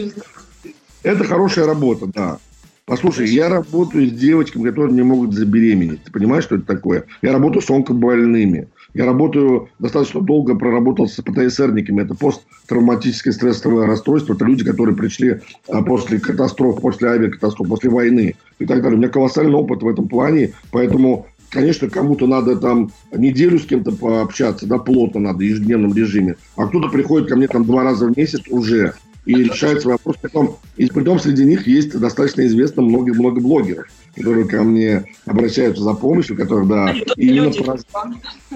Это 1.03 1.25
хорошая 1.25 1.67
работа, 1.67 2.07
да. 2.07 2.39
Послушай, 2.85 3.29
я 3.29 3.49
работаю 3.49 4.07
с 4.07 4.13
девочками, 4.13 4.71
которые 4.71 4.95
не 4.95 5.03
могут 5.03 5.35
забеременеть. 5.35 6.05
Ты 6.05 6.13
понимаешь, 6.13 6.45
что 6.45 6.55
это 6.55 6.67
такое? 6.67 7.05
Я 7.21 7.33
работаю 7.33 7.63
с 7.63 7.69
онкобольными. 7.69 8.69
Я 8.95 9.07
работаю, 9.07 9.69
достаточно 9.81 10.21
долго 10.21 10.55
проработал 10.55 11.09
с 11.09 11.21
ПТСРниками. 11.21 12.03
Это 12.03 12.15
посттравматическое 12.15 13.33
стрессовое 13.33 13.87
расстройство. 13.87 14.35
Это 14.35 14.45
люди, 14.45 14.65
которые 14.65 14.97
пришли 14.97 15.41
а, 15.69 15.83
после 15.83 16.21
катастроф, 16.21 16.81
после 16.81 17.09
авиакатастроф, 17.09 17.69
после 17.69 17.91
войны 17.91 18.37
и 18.61 18.67
так 18.67 18.83
далее. 18.83 18.97
У 18.97 19.01
меня 19.01 19.11
колоссальный 19.11 19.55
опыт 19.55 19.83
в 19.83 19.89
этом 19.89 20.09
плане. 20.09 20.55
Поэтому 20.71 21.27
конечно, 21.51 21.89
кому-то 21.89 22.27
надо 22.27 22.57
там 22.57 22.93
неделю 23.13 23.59
с 23.59 23.67
кем-то 23.67 23.93
пообщаться, 23.93 24.67
да, 24.67 24.79
плотно 24.79 25.21
надо, 25.21 25.39
в 25.39 25.43
ежедневном 25.43 25.95
режиме. 25.95 26.37
А 26.57 26.67
кто-то 26.67 26.89
приходит 26.89 27.29
ко 27.29 27.37
мне 27.37 27.49
там 27.49 27.65
два 27.65 27.85
раза 27.85 28.07
в 28.07 28.17
месяц 28.17 28.43
уже 28.51 28.95
и 29.25 29.35
решает 29.35 29.83
свой 29.83 29.95
вопрос. 29.95 30.17
Притом, 30.21 30.57
и 30.77 30.87
при 30.87 31.05
том 31.05 31.19
среди 31.21 31.45
них 31.45 31.67
есть 31.67 31.99
достаточно 31.99 32.47
известно 32.47 32.83
много, 32.83 33.13
много 33.15 33.41
блогеров, 33.41 33.87
которые 34.17 34.47
ко 34.47 34.63
мне 34.63 35.05
обращаются 35.27 35.83
за 35.83 35.95
помощью, 35.95 36.37
которые, 36.37 36.67
да, 36.67 36.95
именно 37.17 37.51
по... 37.51 37.79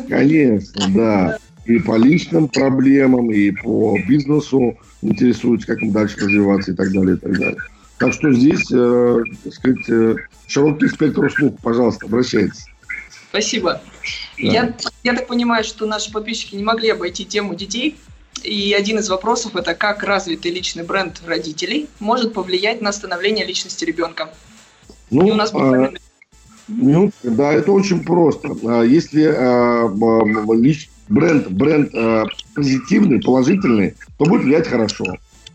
Конечно, 0.08 0.86
да. 0.94 1.38
И 1.66 1.78
по 1.78 1.96
личным 1.96 2.48
проблемам, 2.48 3.30
и 3.30 3.52
по 3.52 3.96
бизнесу 4.08 4.76
интересуются, 5.00 5.68
как 5.68 5.82
им 5.82 5.92
дальше 5.92 6.16
развиваться 6.18 6.72
и 6.72 6.74
так 6.74 6.90
далее, 6.90 7.16
и 7.16 7.18
так 7.18 7.38
далее. 7.38 7.58
Так 7.98 8.12
что 8.14 8.32
здесь, 8.32 8.66
э, 8.72 9.22
так 9.44 9.52
сказать, 9.52 9.88
э, 9.88 10.16
широкий 10.48 10.88
спектр 10.88 11.24
услуг, 11.24 11.56
пожалуйста, 11.62 12.06
обращайтесь. 12.06 12.64
Спасибо. 13.32 13.80
Да. 13.80 13.80
Я, 14.36 14.74
я 15.04 15.14
так 15.14 15.26
понимаю, 15.26 15.64
что 15.64 15.86
наши 15.86 16.12
подписчики 16.12 16.54
не 16.54 16.62
могли 16.62 16.90
обойти 16.90 17.24
тему 17.24 17.54
детей, 17.54 17.96
и 18.42 18.74
один 18.74 18.98
из 18.98 19.08
вопросов 19.08 19.56
это 19.56 19.74
как 19.74 20.02
развитый 20.02 20.50
личный 20.50 20.84
бренд 20.84 21.22
родителей 21.26 21.88
может 21.98 22.34
повлиять 22.34 22.82
на 22.82 22.92
становление 22.92 23.46
личности 23.46 23.86
ребенка. 23.86 24.34
Ну, 25.10 25.26
и 25.26 25.30
у 25.30 25.34
нас 25.34 25.50
а, 25.54 25.92
ну, 26.68 27.10
да, 27.22 27.54
это 27.54 27.72
очень 27.72 28.04
просто. 28.04 28.54
А, 28.66 28.82
если 28.82 29.24
а, 29.24 29.88
лич, 30.54 30.90
бренд, 31.08 31.48
бренд 31.48 31.90
а, 31.94 32.26
позитивный, 32.54 33.22
положительный, 33.22 33.94
то 34.18 34.26
будет 34.26 34.42
влиять 34.42 34.68
хорошо. 34.68 35.06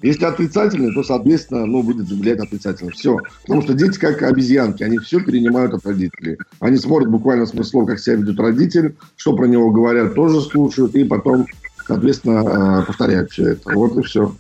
Если 0.02 0.26
отрицательный, 0.26 0.94
то, 0.94 1.04
соответственно, 1.04 1.66
ну, 1.66 1.82
будет 1.82 2.08
влиять 2.08 2.40
отрицательно. 2.40 2.92
Все. 2.92 3.18
Потому 3.42 3.62
что 3.62 3.74
дети 3.74 3.98
как 3.98 4.22
обезьянки, 4.22 4.84
они 4.84 5.00
все 5.00 5.20
перенимают 5.20 5.74
от 5.74 5.86
родителей. 5.86 6.38
Они 6.60 6.78
смотрят 6.78 7.10
буквально 7.10 7.46
смыслов, 7.46 7.88
как 7.88 8.00
себя 8.00 8.16
ведет 8.16 8.40
родитель, 8.40 8.96
что 9.16 9.36
про 9.36 9.46
него 9.46 9.72
говорят, 9.72 10.14
тоже 10.14 10.42
слушают, 10.42 10.96
и 10.96 11.04
потом 11.04 11.48
соответственно, 11.88 12.82
э, 12.82 12.86
повторять 12.86 13.32
все 13.32 13.52
это. 13.52 13.74
Вот 13.74 13.98
и 13.98 14.02
все. 14.04 14.36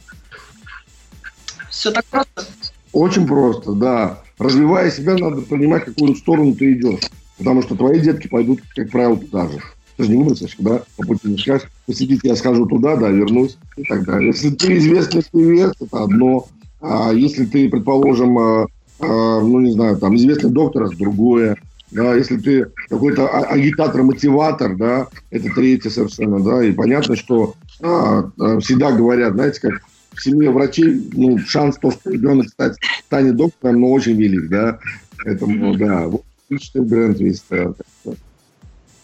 Все 1.69 1.91
так 1.91 2.05
просто? 2.05 2.45
Очень 2.91 3.25
просто, 3.25 3.71
да. 3.73 4.21
Развивая 4.37 4.91
себя, 4.91 5.15
надо 5.15 5.41
понимать, 5.41 5.85
какую 5.85 6.15
сторону 6.15 6.53
ты 6.53 6.73
идешь. 6.73 7.01
Потому 7.37 7.61
что 7.61 7.75
твои 7.75 7.99
детки 7.99 8.27
пойдут, 8.27 8.61
как 8.75 8.89
правило, 8.89 9.17
туда 9.17 9.47
же. 9.47 9.59
Ты 9.97 10.03
же 10.03 10.11
не 10.11 10.17
выбросишь, 10.17 10.55
да, 10.59 10.83
по 10.95 11.03
пути 11.03 11.27
не 11.27 11.37
скажешь, 11.37 11.67
посидите, 11.85 12.29
я 12.29 12.35
схожу 12.35 12.65
туда, 12.67 12.95
да, 12.95 13.09
вернусь 13.09 13.57
и 13.75 13.83
так 13.83 14.05
далее. 14.05 14.27
Если 14.27 14.51
ты 14.51 14.77
известный 14.77 15.23
певец, 15.31 15.73
это 15.79 16.03
одно. 16.03 16.47
А 16.79 17.11
если 17.11 17.45
ты, 17.45 17.69
предположим, 17.69 18.37
а, 18.37 18.67
а, 18.99 19.41
ну, 19.41 19.59
не 19.59 19.71
знаю, 19.71 19.97
там, 19.97 20.15
известный 20.15 20.51
доктор, 20.51 20.83
это 20.83 20.97
другое 20.97 21.57
да, 21.91 22.15
если 22.15 22.37
ты 22.37 22.67
какой-то 22.89 23.27
а, 23.27 23.45
агитатор-мотиватор, 23.45 24.75
да, 24.75 25.07
это 25.31 25.49
третье 25.53 25.89
совершенно, 25.89 26.39
да, 26.43 26.63
и 26.63 26.71
понятно, 26.71 27.15
что 27.15 27.55
а, 27.81 28.29
а, 28.39 28.59
всегда 28.59 28.91
говорят, 28.91 29.33
знаете, 29.33 29.61
как 29.61 29.81
в 30.13 30.21
семье 30.21 30.51
врачей, 30.51 31.09
ну, 31.13 31.37
шанс 31.37 31.77
то, 31.77 31.91
что 31.91 32.11
ребенок 32.11 32.49
стать, 32.49 32.75
станет 33.05 33.37
доктором, 33.37 33.81
но 33.81 33.91
очень 33.91 34.17
велик, 34.17 34.49
да, 34.49 34.79
поэтому, 35.23 35.77
да, 35.77 36.07
вот 36.07 36.23
личный 36.49 36.81
бренд 36.81 37.19
весь. 37.19 37.43
Да, 37.49 37.73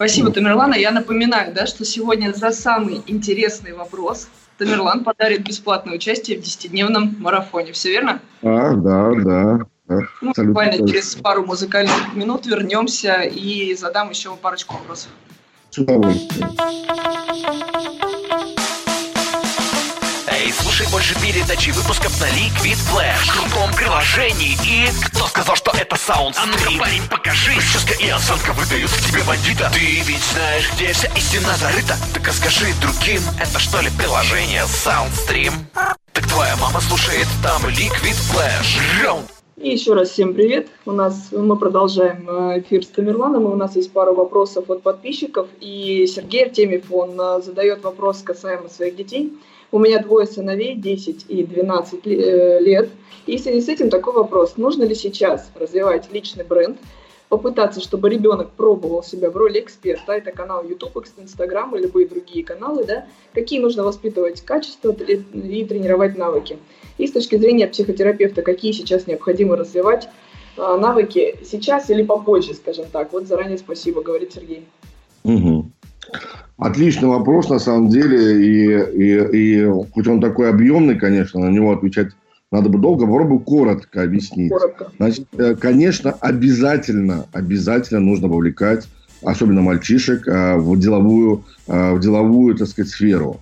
Спасибо. 0.10 0.32
Тамерлана. 0.32 0.76
Я 0.76 0.92
напоминаю, 0.92 1.54
да, 1.54 1.66
что 1.66 1.86
сегодня 1.86 2.34
за 2.34 2.52
самый 2.52 3.02
интересный 3.08 3.74
вопрос 3.74 4.28
Тамерлан 4.58 5.04
подарит 5.04 5.48
бесплатное 5.48 5.96
участие 5.96 6.38
в 6.39 6.42
10-дневном 6.42 7.20
марафоне. 7.20 7.72
Все 7.72 7.89
верно? 7.92 8.20
А, 8.42 8.74
да, 8.74 9.12
да. 9.16 9.60
Ну, 10.22 10.34
буквально 10.36 10.88
через 10.88 11.16
пару 11.16 11.46
музыкальных 11.46 12.16
минут 12.16 12.46
вернемся 12.46 13.22
и 13.22 13.74
задам 13.76 14.10
еще 14.10 14.36
парочку 14.36 14.76
вопросов. 14.76 15.10
Эй, 15.78 15.86
слушай 20.84 20.91
больше 20.91 21.15
передачи 21.22 21.69
выпусков 21.72 22.19
на 22.19 22.26
Liquid 22.26 22.78
Flash 22.91 23.26
В 23.26 23.32
крутом 23.32 23.74
приложении 23.74 24.54
И 24.65 24.88
кто 25.08 25.28
сказал, 25.28 25.56
что 25.56 25.72
это 25.72 25.96
саунд 25.96 26.36
А 26.38 26.46
ну 26.46 26.80
парень, 26.80 27.02
покажи 27.10 27.54
Прическа 27.56 27.93
и 27.93 28.10
осанка 28.10 28.54
выдают 28.54 28.91
к 28.91 29.02
тебе 29.02 29.24
бандита 29.24 29.69
Ты 29.74 29.80
ведь 29.80 30.24
знаешь, 30.34 30.72
где 30.74 30.93
вся 30.93 31.08
истина 31.15 31.56
зарыта 31.56 31.96
Так 32.13 32.28
расскажи 32.28 32.74
другим 32.82 33.22
Это 33.39 33.60
что 33.60 33.82
ли 33.82 33.89
приложение 33.98 34.63
Soundstream? 34.63 35.54
Так 36.12 36.28
твоя 36.28 36.56
мама 36.58 36.82
слушает 36.82 37.28
там 37.41 37.65
Liquid 37.65 38.17
Flash 38.32 39.04
Раунд 39.04 39.30
и 39.56 39.69
еще 39.69 39.93
раз 39.93 40.10
всем 40.10 40.34
привет. 40.34 40.67
У 40.86 40.91
нас 40.91 41.30
мы 41.32 41.56
продолжаем 41.56 42.28
э, 42.28 42.60
эфир 42.60 42.84
с 42.84 42.88
Тамерланом, 42.88 43.43
и 43.43 43.52
у 43.52 43.56
нас 43.56 43.76
есть 43.78 43.93
пару 43.93 44.13
вопросов 44.13 44.69
от 44.69 44.82
подписчиков. 44.82 45.48
И 45.62 46.06
Сергей 46.08 46.46
Артемьев, 46.46 46.91
он 46.91 47.12
э, 47.17 47.41
задает 47.41 47.82
вопрос 47.84 48.24
касаемо 48.24 48.67
своих 48.67 48.96
детей. 48.96 49.32
У 49.73 49.79
меня 49.79 49.97
двое 49.97 50.27
сыновей, 50.27 50.75
10 50.75 51.25
и 51.29 51.43
12 51.43 52.01
э, 52.05 52.59
лет. 52.59 52.89
И 53.25 53.38
в 53.38 53.41
связи 53.41 53.59
с 53.59 53.67
этим 53.67 53.89
такой 53.89 54.13
вопрос. 54.13 54.55
Нужно 54.55 54.83
ли 54.83 54.93
сейчас 54.93 55.49
развивать 55.55 56.13
личный 56.13 56.43
бренд, 56.43 56.77
попытаться, 57.27 57.81
чтобы 57.81 58.12
ребенок 58.12 58.51
пробовал 58.51 59.01
себя 59.01 59.31
в 59.31 59.36
роли 59.36 59.59
эксперта, 59.59 60.13
это 60.13 60.31
канал 60.31 60.63
YouTube, 60.63 61.03
Instagram 61.17 61.75
и 61.75 61.79
любые 61.79 62.07
другие 62.07 62.45
каналы, 62.45 62.83
да, 62.83 63.07
какие 63.33 63.59
нужно 63.59 63.83
воспитывать 63.83 64.41
качества 64.41 64.91
и 64.91 65.65
тренировать 65.65 66.19
навыки. 66.19 66.59
И 66.99 67.07
с 67.07 67.12
точки 67.12 67.38
зрения 67.38 67.67
психотерапевта, 67.67 68.43
какие 68.43 68.73
сейчас 68.73 69.07
необходимо 69.07 69.55
развивать 69.55 70.07
а, 70.55 70.77
навыки 70.77 71.39
сейчас 71.43 71.89
или 71.89 72.03
попозже, 72.03 72.53
скажем 72.53 72.86
так. 72.91 73.12
Вот 73.12 73.25
заранее 73.25 73.57
спасибо, 73.57 74.03
говорит 74.03 74.33
Сергей. 74.33 74.67
Угу. 75.23 75.65
Отличный 76.58 77.10
вопрос, 77.10 77.50
на 77.50 77.60
самом 77.60 77.89
деле, 77.89 78.46
и, 78.46 78.68
и, 79.04 79.63
и 79.63 79.72
хоть 79.94 80.08
он 80.08 80.22
такой 80.22 80.50
объемный, 80.50 80.98
конечно, 80.98 81.39
на 81.39 81.50
него 81.50 81.72
отвечать 81.74 82.10
надо 82.52 82.70
бы 82.70 82.78
долго, 82.78 83.08
попробую 83.08 83.39
коротко 83.39 84.04
объяснить. 84.04 84.52
Коротко. 84.52 84.92
Значит, 84.98 85.26
э, 85.36 85.56
конечно, 85.56 86.12
обязательно, 86.12 87.26
обязательно 87.32 88.00
нужно 88.00 88.28
вовлекать, 88.28 88.88
особенно 89.24 89.62
мальчишек, 89.62 90.28
а, 90.28 90.58
в 90.58 90.78
деловую, 90.78 91.46
а, 91.68 91.96
в 91.96 92.00
деловую, 92.00 92.56
так 92.56 92.68
сказать, 92.68 92.92
сферу. 92.92 93.39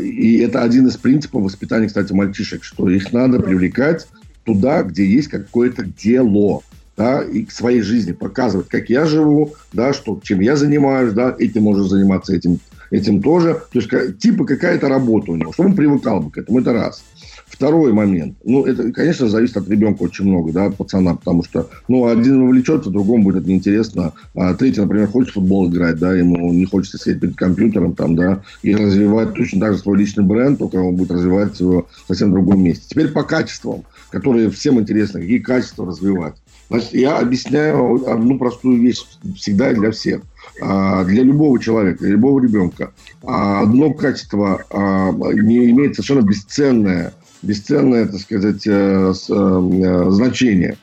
И 0.00 0.38
это 0.38 0.62
один 0.64 0.88
из 0.88 0.96
принципов 0.96 1.44
воспитания, 1.44 1.86
кстати, 1.86 2.12
мальчишек, 2.12 2.64
что 2.64 2.90
их 2.90 3.12
надо 3.12 3.38
привлекать 3.38 4.08
туда, 4.44 4.82
где 4.82 5.06
есть 5.06 5.28
какое-то 5.28 5.84
дело, 5.84 6.62
да, 7.02 7.20
и 7.20 7.44
к 7.44 7.50
своей 7.50 7.80
жизни 7.80 8.12
показывать, 8.12 8.68
как 8.68 8.88
я 8.88 9.06
живу, 9.06 9.54
да, 9.72 9.92
что, 9.92 10.20
чем 10.22 10.38
я 10.38 10.54
занимаюсь, 10.54 11.12
да, 11.12 11.34
этим 11.36 11.64
можно 11.64 11.82
заниматься, 11.82 12.32
этим, 12.32 12.60
этим 12.92 13.20
тоже. 13.20 13.60
То 13.72 13.80
есть, 13.80 14.18
типа 14.20 14.44
какая-то 14.44 14.88
работа 14.88 15.32
у 15.32 15.36
него, 15.36 15.52
чтобы 15.52 15.70
он 15.70 15.74
привыкал 15.74 16.20
бы 16.20 16.30
к 16.30 16.38
этому, 16.38 16.60
это 16.60 16.72
раз. 16.72 17.02
Второй 17.48 17.92
момент. 17.92 18.36
Ну, 18.44 18.64
это, 18.64 18.92
конечно, 18.92 19.28
зависит 19.28 19.56
от 19.56 19.68
ребенка 19.68 20.04
очень 20.04 20.26
много, 20.26 20.52
да, 20.52 20.66
от 20.66 20.76
пацана, 20.76 21.16
потому 21.16 21.42
что, 21.42 21.68
ну, 21.88 22.06
один 22.06 22.40
вовлечется, 22.40 22.88
другому 22.88 23.24
будет 23.24 23.46
неинтересно. 23.46 24.12
А 24.36 24.54
третий, 24.54 24.80
например, 24.80 25.08
хочет 25.08 25.30
в 25.30 25.34
футбол 25.34 25.68
играть, 25.68 25.98
да, 25.98 26.14
ему 26.14 26.52
не 26.52 26.66
хочется 26.66 26.98
сидеть 26.98 27.20
перед 27.20 27.34
компьютером 27.34 27.96
там, 27.96 28.14
да, 28.14 28.42
и 28.62 28.76
развивать 28.76 29.34
точно 29.34 29.60
так 29.60 29.72
же 29.72 29.80
свой 29.80 29.98
личный 29.98 30.24
бренд, 30.24 30.60
только 30.60 30.76
он 30.76 30.94
будет 30.94 31.10
развивать 31.10 31.58
его 31.58 31.88
в 32.04 32.08
совсем 32.08 32.30
другом 32.30 32.62
месте. 32.62 32.86
Теперь 32.88 33.08
по 33.08 33.24
качествам, 33.24 33.82
которые 34.10 34.50
всем 34.50 34.78
интересны, 34.78 35.20
какие 35.20 35.40
качества 35.40 35.84
развивать. 35.84 36.36
Значит, 36.72 36.94
я 36.94 37.18
объясняю 37.18 38.10
одну 38.10 38.38
простую 38.38 38.80
вещь 38.80 39.04
всегда 39.36 39.72
для 39.72 39.90
всех. 39.90 40.22
А, 40.60 41.04
для 41.04 41.22
любого 41.22 41.58
человека, 41.60 42.00
для 42.00 42.12
любого 42.12 42.40
ребенка. 42.40 42.92
А, 43.22 43.62
одно 43.62 43.92
качество 43.92 44.64
а, 44.70 45.12
не 45.12 45.70
имеет 45.70 45.94
совершенно 45.94 46.22
бесценное 46.22 47.12
бесценное, 47.42 48.06
так 48.06 48.20
сказать, 48.20 48.66
э, 48.66 49.12
э, 49.12 50.06
значение. 50.10 50.76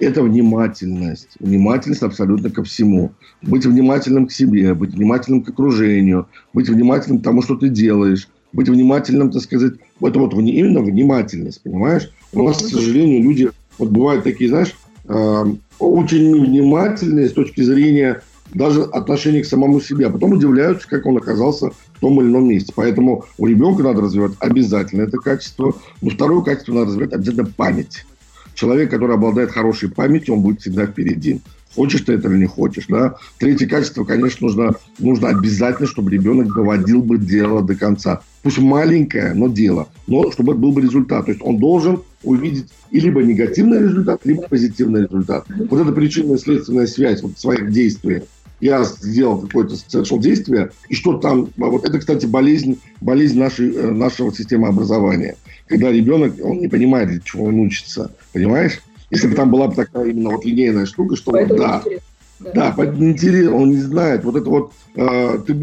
Это 0.00 0.22
внимательность. 0.22 1.36
Внимательность 1.40 2.02
абсолютно 2.02 2.50
ко 2.50 2.62
всему. 2.64 3.12
Быть 3.42 3.64
внимательным 3.64 4.26
к 4.26 4.32
себе, 4.32 4.74
быть 4.74 4.94
внимательным 4.94 5.42
к 5.42 5.48
окружению, 5.48 6.26
быть 6.52 6.68
внимательным 6.68 7.20
к 7.20 7.24
тому, 7.24 7.42
что 7.42 7.56
ты 7.56 7.68
делаешь, 7.68 8.28
быть 8.52 8.68
внимательным, 8.68 9.30
так 9.30 9.42
сказать, 9.42 9.74
это 10.00 10.18
вот 10.18 10.34
именно 10.34 10.80
внимательность, 10.80 11.62
понимаешь? 11.62 12.10
У 12.32 12.42
нас, 12.42 12.62
к 12.62 12.68
сожалению, 12.68 13.22
люди, 13.22 13.50
вот 13.78 13.90
бывают 13.90 14.24
такие, 14.24 14.50
знаешь, 14.50 14.74
очень 15.08 16.40
внимательные 16.40 17.28
с 17.28 17.32
точки 17.32 17.60
зрения 17.62 18.22
даже 18.54 18.82
отношения 18.82 19.42
к 19.42 19.46
самому 19.46 19.80
себе, 19.80 20.06
а 20.06 20.10
потом 20.10 20.32
удивляются, 20.32 20.88
как 20.88 21.04
он 21.06 21.16
оказался 21.16 21.70
в 21.70 22.00
том 22.00 22.20
или 22.20 22.28
ином 22.28 22.48
месте. 22.48 22.72
Поэтому 22.74 23.24
у 23.38 23.46
ребенка 23.46 23.82
надо 23.82 24.02
развивать 24.02 24.32
обязательно 24.38 25.02
это 25.02 25.18
качество. 25.18 25.74
Но 26.00 26.10
второе 26.10 26.42
качество 26.42 26.72
надо 26.72 26.86
развивать 26.86 27.12
обязательно 27.12 27.46
память. 27.56 28.04
человек, 28.56 28.90
который 28.90 29.14
обладает 29.14 29.52
хорошей 29.52 29.88
памятью, 29.88 30.34
он 30.34 30.40
будет 30.40 30.60
всегда 30.60 30.86
впереди. 30.86 31.40
Хочешь 31.74 32.00
ты 32.00 32.14
это 32.14 32.28
или 32.28 32.38
не 32.38 32.46
хочешь, 32.46 32.86
да. 32.88 33.16
Третье 33.38 33.66
качество, 33.66 34.04
конечно, 34.04 34.46
нужно, 34.46 34.74
нужно 34.98 35.28
обязательно, 35.28 35.86
чтобы 35.86 36.10
ребенок 36.10 36.54
доводил 36.54 37.02
бы 37.02 37.18
дело 37.18 37.62
до 37.62 37.74
конца. 37.74 38.22
Пусть 38.42 38.58
маленькое, 38.58 39.34
но 39.34 39.48
дело. 39.48 39.88
Но 40.06 40.32
чтобы 40.32 40.54
был 40.54 40.72
бы 40.72 40.80
результат. 40.80 41.26
То 41.26 41.32
есть 41.32 41.42
он 41.44 41.58
должен 41.58 42.00
увидеть 42.26 42.66
и 42.90 43.00
либо 43.00 43.22
негативный 43.22 43.80
результат, 43.80 44.20
либо 44.24 44.42
позитивный 44.42 45.02
результат. 45.02 45.46
Вот 45.48 45.80
эта 45.80 45.92
причинно-следственная 45.92 46.86
связь 46.86 47.22
вот, 47.22 47.38
своих 47.38 47.70
действий 47.70 48.22
я 48.60 48.84
сделал 48.84 49.38
какое-то 49.38 49.76
совершил 49.76 50.18
действие, 50.18 50.70
и 50.88 50.94
что 50.94 51.18
там, 51.18 51.48
вот 51.56 51.84
это, 51.84 51.98
кстати, 51.98 52.26
болезнь, 52.26 52.80
болезнь 53.00 53.38
нашей, 53.38 53.74
э, 53.74 53.90
нашего 53.90 54.32
системы 54.32 54.68
образования. 54.68 55.36
Когда 55.66 55.92
ребенок, 55.92 56.34
он 56.42 56.58
не 56.60 56.68
понимает, 56.68 57.10
для 57.10 57.20
чего 57.20 57.44
он 57.44 57.60
учится, 57.60 58.12
понимаешь? 58.32 58.80
Если 59.10 59.28
бы 59.28 59.34
там 59.34 59.50
была 59.50 59.68
бы 59.68 59.74
такая 59.74 60.06
именно 60.06 60.30
вот 60.30 60.44
линейная 60.44 60.86
штука, 60.86 61.16
что 61.16 61.32
вот, 61.32 61.48
да, 61.48 61.82
да, 62.40 62.50
да, 62.54 62.74
поэтому 62.76 63.10
интересно, 63.10 63.54
он 63.56 63.70
не 63.70 63.80
знает. 63.80 64.24
Вот 64.24 64.36
это 64.36 64.48
вот, 64.48 64.72
э, 64.94 65.38
ты, 65.46 65.54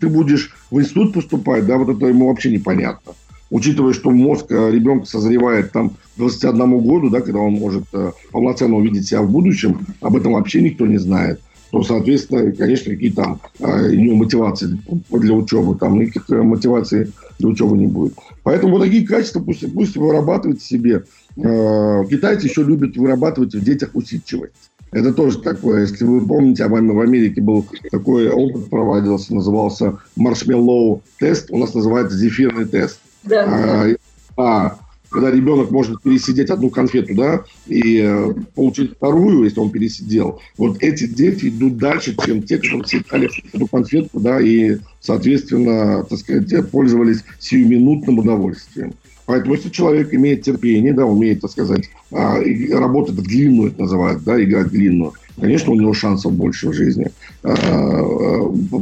ты 0.00 0.08
будешь 0.08 0.54
в 0.70 0.80
институт 0.80 1.12
поступать, 1.12 1.66
да, 1.66 1.76
вот 1.76 1.94
это 1.94 2.06
ему 2.06 2.28
вообще 2.28 2.50
непонятно. 2.50 3.12
Учитывая, 3.50 3.92
что 3.92 4.10
мозг 4.10 4.46
э, 4.50 4.70
ребенка 4.70 5.06
созревает 5.06 5.72
там 5.72 5.90
к 5.90 5.94
21 6.18 6.78
году, 6.80 7.10
да, 7.10 7.20
когда 7.20 7.40
он 7.40 7.54
может 7.54 7.84
э, 7.92 8.12
полноценно 8.30 8.76
увидеть 8.76 9.08
себя 9.08 9.22
в 9.22 9.30
будущем, 9.30 9.86
об 10.00 10.16
этом 10.16 10.32
вообще 10.32 10.62
никто 10.62 10.86
не 10.86 10.98
знает 10.98 11.40
то, 11.70 11.82
соответственно, 11.82 12.52
конечно, 12.52 12.92
какие 12.92 13.10
там 13.10 13.40
у 13.58 13.64
него 13.64 14.16
мотивации 14.16 14.78
для 15.10 15.34
учебы, 15.34 15.76
там 15.76 15.98
никаких 15.98 16.28
э, 16.30 16.42
мотиваций 16.42 17.12
для 17.38 17.48
учебы 17.48 17.78
не 17.78 17.86
будет. 17.86 18.14
Поэтому 18.42 18.72
вот 18.72 18.82
такие 18.82 19.06
качества 19.06 19.40
пусть, 19.40 19.72
пусть 19.72 19.96
вырабатывают 19.96 20.62
себе. 20.62 21.04
Э, 21.36 22.04
китайцы 22.10 22.46
еще 22.46 22.64
любят 22.64 22.96
вырабатывать 22.96 23.54
в 23.54 23.62
детях 23.62 23.90
усидчивость. 23.94 24.54
Это 24.90 25.14
тоже 25.14 25.40
такое, 25.40 25.82
если 25.82 26.04
вы 26.04 26.26
помните, 26.26 26.66
в 26.66 26.74
Америке 26.74 27.40
был 27.40 27.64
такой 27.92 28.28
опыт 28.28 28.68
проводился, 28.68 29.32
назывался 29.32 29.98
маршмеллоу 30.16 31.02
тест, 31.20 31.50
у 31.50 31.58
нас 31.58 31.74
называется 31.74 32.18
зефирный 32.18 32.64
тест. 32.64 32.98
Да. 33.22 33.96
А, 34.36 34.42
а 34.42 34.78
когда 35.10 35.30
ребенок 35.30 35.70
может 35.70 36.02
пересидеть 36.02 36.50
одну 36.50 36.70
конфету, 36.70 37.14
да, 37.14 37.42
и 37.66 38.00
э, 38.00 38.32
получить 38.54 38.92
вторую, 38.92 39.44
если 39.44 39.58
он 39.58 39.70
пересидел. 39.70 40.40
Вот 40.56 40.82
эти 40.82 41.06
дети 41.06 41.48
идут 41.48 41.78
дальше, 41.78 42.14
чем 42.24 42.42
те, 42.42 42.58
которые 42.58 42.86
съедали 42.86 43.28
эту 43.52 43.66
конфетку, 43.66 44.20
да, 44.20 44.40
и, 44.40 44.78
соответственно, 45.00 46.04
так 46.04 46.18
сказать, 46.18 46.70
пользовались 46.70 47.24
сиюминутным 47.40 48.20
удовольствием. 48.20 48.94
Поэтому, 49.26 49.54
если 49.54 49.68
человек 49.68 50.14
имеет 50.14 50.42
терпение, 50.42 50.92
да, 50.92 51.04
умеет, 51.04 51.40
так 51.40 51.50
сказать, 51.50 51.90
а, 52.12 52.38
работать 52.72 53.14
в 53.14 53.22
длинную, 53.22 53.70
это 53.70 53.82
называют, 53.82 54.22
да, 54.24 54.42
играть 54.42 54.68
в 54.68 54.70
длинную, 54.70 55.12
конечно, 55.40 55.72
у 55.72 55.76
него 55.76 55.92
шансов 55.92 56.32
больше 56.32 56.68
в 56.68 56.72
жизни 56.72 57.10
а, 57.42 57.52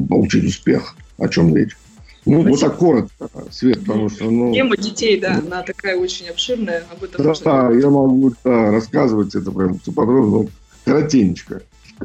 получить 0.08 0.44
успех. 0.44 0.94
О 1.18 1.28
чем 1.28 1.54
речь? 1.56 1.76
Ну, 2.24 2.42
Спасибо. 2.42 2.50
вот 2.50 2.60
так 2.60 2.76
коротко, 2.76 3.30
Свет, 3.50 3.80
потому 3.80 4.08
что... 4.08 4.24
Ну, 4.24 4.52
Тема 4.52 4.76
детей, 4.76 5.18
да, 5.18 5.40
она 5.44 5.62
такая 5.62 5.96
очень 5.96 6.28
обширная. 6.28 6.84
Об 6.90 7.04
этом 7.04 7.24
да, 7.24 7.32
да 7.42 7.70
я 7.72 7.88
могу 7.88 8.32
да, 8.44 8.70
рассказывать 8.70 9.34
это 9.34 9.50
прям 9.50 9.78
подробно, 9.78 10.42
но 10.42 10.46
коротенько. 10.84 11.62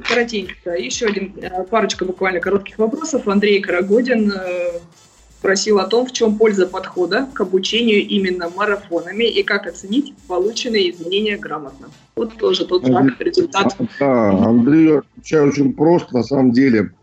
Коротенько. 0.08 0.72
Еще 0.72 1.08
один, 1.08 1.34
э, 1.42 1.64
парочка 1.66 2.06
буквально 2.06 2.40
коротких 2.40 2.80
вопросов. 2.80 3.28
Андрей 3.28 3.62
Карагодин 3.62 4.32
э, 4.32 4.80
просил 5.42 5.80
о 5.80 5.88
том, 5.88 6.08
в 6.08 6.12
чем 6.14 6.38
польза 6.38 6.66
подхода 6.66 7.28
к 7.34 7.42
обучению 7.42 8.08
именно 8.08 8.50
марафонами 8.50 9.26
и 9.26 9.44
как 9.44 9.68
оценить 9.68 10.14
полученные 10.28 10.90
изменения 10.90 11.38
грамотно. 11.38 11.90
Вот 12.16 12.38
тоже 12.38 12.66
тот 12.66 12.88
шаг, 12.88 13.20
результат. 13.20 13.76
Да, 14.00 14.30
Андрей 14.30 15.00
отвечаю 15.00 15.50
очень 15.50 15.74
просто, 15.74 16.16
на 16.16 16.24
самом 16.24 16.52
деле– 16.52 16.92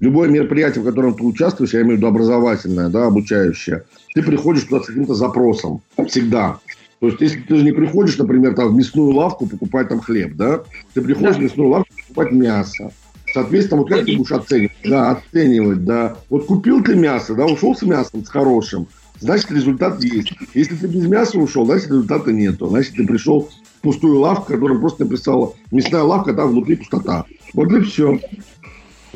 любое 0.00 0.28
мероприятие, 0.28 0.82
в 0.82 0.86
котором 0.86 1.14
ты 1.14 1.24
участвуешь, 1.24 1.74
я 1.74 1.82
имею 1.82 1.94
в 1.94 1.98
виду 1.98 2.06
образовательное, 2.06 2.88
да, 2.88 3.06
обучающее, 3.06 3.84
ты 4.14 4.22
приходишь 4.22 4.64
туда 4.64 4.82
с 4.82 4.86
каким-то 4.86 5.14
запросом. 5.14 5.82
Всегда. 6.08 6.58
То 7.00 7.08
есть, 7.08 7.20
если 7.20 7.40
ты 7.40 7.56
же 7.56 7.64
не 7.64 7.72
приходишь, 7.72 8.16
например, 8.16 8.54
там, 8.54 8.68
в 8.68 8.76
мясную 8.76 9.10
лавку 9.10 9.46
покупать 9.46 9.88
там 9.88 10.00
хлеб, 10.00 10.34
да, 10.36 10.62
ты 10.94 11.02
приходишь 11.02 11.34
да. 11.34 11.40
в 11.40 11.42
мясную 11.42 11.68
лавку 11.68 11.90
покупать 11.94 12.32
мясо. 12.32 12.92
Соответственно, 13.34 13.82
вот 13.82 13.90
как 13.90 14.06
ты 14.06 14.16
будешь 14.16 14.32
оценивать? 14.32 14.72
Да, 14.84 15.10
оценивать, 15.10 15.84
да. 15.84 16.16
Вот 16.30 16.46
купил 16.46 16.82
ты 16.82 16.94
мясо, 16.94 17.34
да, 17.34 17.44
ушел 17.44 17.74
с 17.74 17.82
мясом, 17.82 18.24
с 18.24 18.28
хорошим, 18.28 18.86
значит, 19.18 19.50
результат 19.50 20.02
есть. 20.02 20.32
Если 20.54 20.76
ты 20.76 20.86
без 20.86 21.06
мяса 21.06 21.38
ушел, 21.38 21.66
значит, 21.66 21.88
результата 21.88 22.32
нету. 22.32 22.68
Значит, 22.68 22.94
ты 22.94 23.06
пришел 23.06 23.50
в 23.78 23.80
пустую 23.82 24.20
лавку, 24.20 24.52
которая 24.52 24.78
просто 24.78 25.04
написала 25.04 25.52
мясная 25.70 26.02
лавка, 26.02 26.32
там 26.32 26.50
внутри 26.50 26.76
пустота. 26.76 27.26
Вот 27.52 27.72
и 27.72 27.80
все 27.80 28.18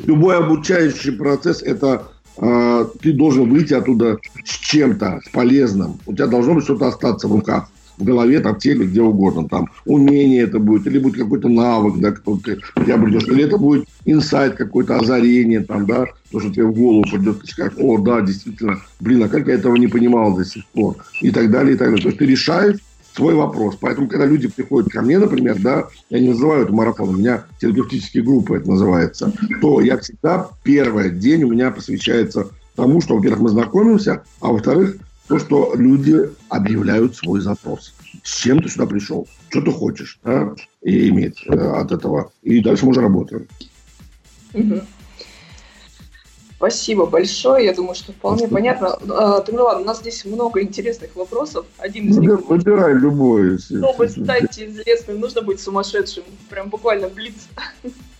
любой 0.05 0.37
обучающий 0.37 1.11
процесс– 1.11 1.61
это 1.63 2.11
э, 2.37 2.85
ты 3.01 3.13
должен 3.13 3.49
выйти 3.49 3.73
оттуда 3.73 4.17
с 4.43 4.57
чем-то, 4.57 5.21
с 5.25 5.29
полезным. 5.29 5.99
У 6.05 6.13
тебя 6.13 6.27
должно 6.27 6.55
быть 6.55 6.63
что-то 6.63 6.87
остаться 6.87 7.27
в 7.27 7.31
руках 7.31 7.69
в 7.97 8.03
голове, 8.03 8.39
там, 8.39 8.55
в 8.55 8.59
теле, 8.59 8.85
где 8.85 9.01
угодно. 9.01 9.47
Там, 9.47 9.69
умение 9.85 10.43
это 10.43 10.59
будет, 10.59 10.87
или 10.87 10.97
будет 10.97 11.21
какой-то 11.21 11.49
навык, 11.49 11.99
да, 11.99 12.11
кто 12.11 12.37
ты, 12.37 12.57
тебя 12.75 12.97
придешь, 12.97 13.27
или 13.27 13.43
это 13.43 13.57
будет 13.57 13.87
инсайт 14.05 14.55
какое-то, 14.55 14.97
озарение, 14.97 15.61
там, 15.61 15.85
да, 15.85 16.05
то, 16.31 16.39
что 16.39 16.49
тебе 16.49 16.65
в 16.65 16.73
голову 16.73 17.03
придет, 17.03 17.41
ты 17.41 17.47
скажешь, 17.47 17.77
о, 17.77 17.97
да, 17.99 18.21
действительно, 18.21 18.81
блин, 18.99 19.23
а 19.23 19.29
как 19.29 19.47
я 19.47 19.53
этого 19.53 19.75
не 19.75 19.87
понимал 19.87 20.35
до 20.35 20.43
сих 20.43 20.65
пор, 20.67 20.97
и 21.21 21.31
так 21.31 21.51
далее, 21.51 21.75
и 21.75 21.77
так 21.77 21.89
далее. 21.89 22.01
То 22.01 22.09
есть 22.09 22.19
ты 22.19 22.25
решаешь 22.25 22.77
свой 23.13 23.35
вопрос. 23.35 23.77
Поэтому, 23.79 24.07
когда 24.07 24.25
люди 24.25 24.47
приходят 24.47 24.91
ко 24.91 25.01
мне, 25.01 25.19
например, 25.19 25.59
да, 25.59 25.87
я 26.09 26.19
не 26.19 26.29
называю 26.29 26.63
это 26.63 26.73
марафоном, 26.73 27.15
у 27.15 27.17
меня 27.17 27.45
терапевтические 27.59 28.23
группы 28.23 28.57
это 28.57 28.69
называется, 28.69 29.33
то 29.61 29.81
я 29.81 29.97
всегда 29.97 30.49
первый 30.63 31.11
день 31.11 31.43
у 31.43 31.51
меня 31.51 31.71
посвящается 31.71 32.47
тому, 32.75 33.01
что, 33.01 33.15
во-первых, 33.15 33.41
мы 33.41 33.49
знакомимся, 33.49 34.23
а 34.39 34.47
во-вторых, 34.51 34.97
то, 35.27 35.39
что 35.39 35.73
люди 35.75 36.29
объявляют 36.49 37.15
свой 37.15 37.41
запрос. 37.41 37.93
С 38.23 38.41
чем 38.41 38.61
ты 38.61 38.69
сюда 38.69 38.85
пришел? 38.85 39.27
Что 39.49 39.61
ты 39.61 39.71
хочешь? 39.71 40.19
Да? 40.23 40.53
И 40.81 41.09
иметь 41.09 41.43
э, 41.47 41.53
от 41.53 41.91
этого. 41.91 42.31
И 42.41 42.61
дальше 42.61 42.85
мы 42.85 42.91
уже 42.91 43.01
работаем. 43.01 43.47
Угу. 44.53 44.81
Спасибо 46.61 47.07
большое. 47.07 47.65
Я 47.65 47.73
думаю, 47.73 47.95
что 47.95 48.11
вполне 48.11 48.45
Спасибо. 48.45 48.55
понятно. 48.55 48.87
А, 49.09 49.41
Тамерлан, 49.41 49.81
у 49.81 49.85
нас 49.85 49.99
здесь 50.01 50.23
много 50.25 50.61
интересных 50.61 51.15
вопросов. 51.15 51.65
Один 51.79 52.07
из 52.07 52.19
них... 52.19 52.47
Выбирай 52.47 52.93
любой. 52.93 53.57
Чтобы 53.57 54.07
стать 54.07 54.59
известным, 54.59 55.21
нужно 55.21 55.41
быть 55.41 55.59
сумасшедшим. 55.59 56.23
Прям 56.51 56.69
буквально 56.69 57.09
блиц. 57.09 57.33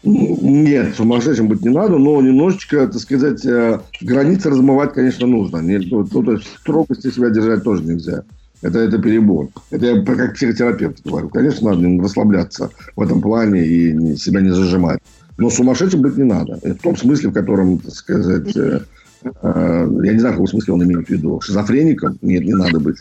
Нет, 0.02 0.96
сумасшедшим 0.96 1.50
быть 1.50 1.62
не 1.62 1.70
надо, 1.70 2.00
но 2.00 2.20
немножечко, 2.20 2.88
так 2.88 3.00
сказать, 3.00 3.46
э, 3.46 3.80
границы 4.02 4.50
размывать, 4.50 4.94
конечно, 4.94 5.28
нужно. 5.28 5.62
Ну, 5.62 6.08
ну, 6.12 6.24
то 6.24 6.32
есть 6.32 6.48
строгости 6.62 7.12
себя 7.12 7.30
держать 7.30 7.64
тоже 7.64 7.84
нельзя. 7.84 8.24
Это, 8.64 8.80
это 8.80 8.98
перебор. 8.98 9.50
Это 9.70 9.86
я 9.86 10.04
как 10.04 10.34
психотерапевт 10.34 11.04
говорю. 11.04 11.30
Конечно, 11.30 11.76
надо 11.76 12.04
расслабляться 12.04 12.72
в 12.96 13.02
этом 13.02 13.22
плане 13.22 13.64
и 13.64 14.16
себя 14.16 14.42
не 14.42 14.50
зажимать. 14.50 15.00
Но 15.42 15.50
сумасшедшим 15.50 16.02
быть 16.02 16.18
не 16.18 16.24
надо. 16.24 16.60
В 16.62 16.84
том 16.84 16.96
смысле, 16.96 17.30
в 17.30 17.34
котором, 17.34 17.80
так 17.80 17.94
сказать, 17.96 18.56
э, 18.56 18.82
э, 19.24 19.88
я 20.04 20.14
не 20.14 20.20
знаю, 20.20 20.34
в 20.34 20.38
каком 20.38 20.48
смысле 20.48 20.74
он 20.76 20.84
имеет 20.84 21.08
в 21.08 21.10
виду. 21.10 21.42
Шизофреником? 21.42 22.20
Нет, 22.22 22.44
не 22.46 22.54
надо 22.54 22.80
быть. 22.80 22.98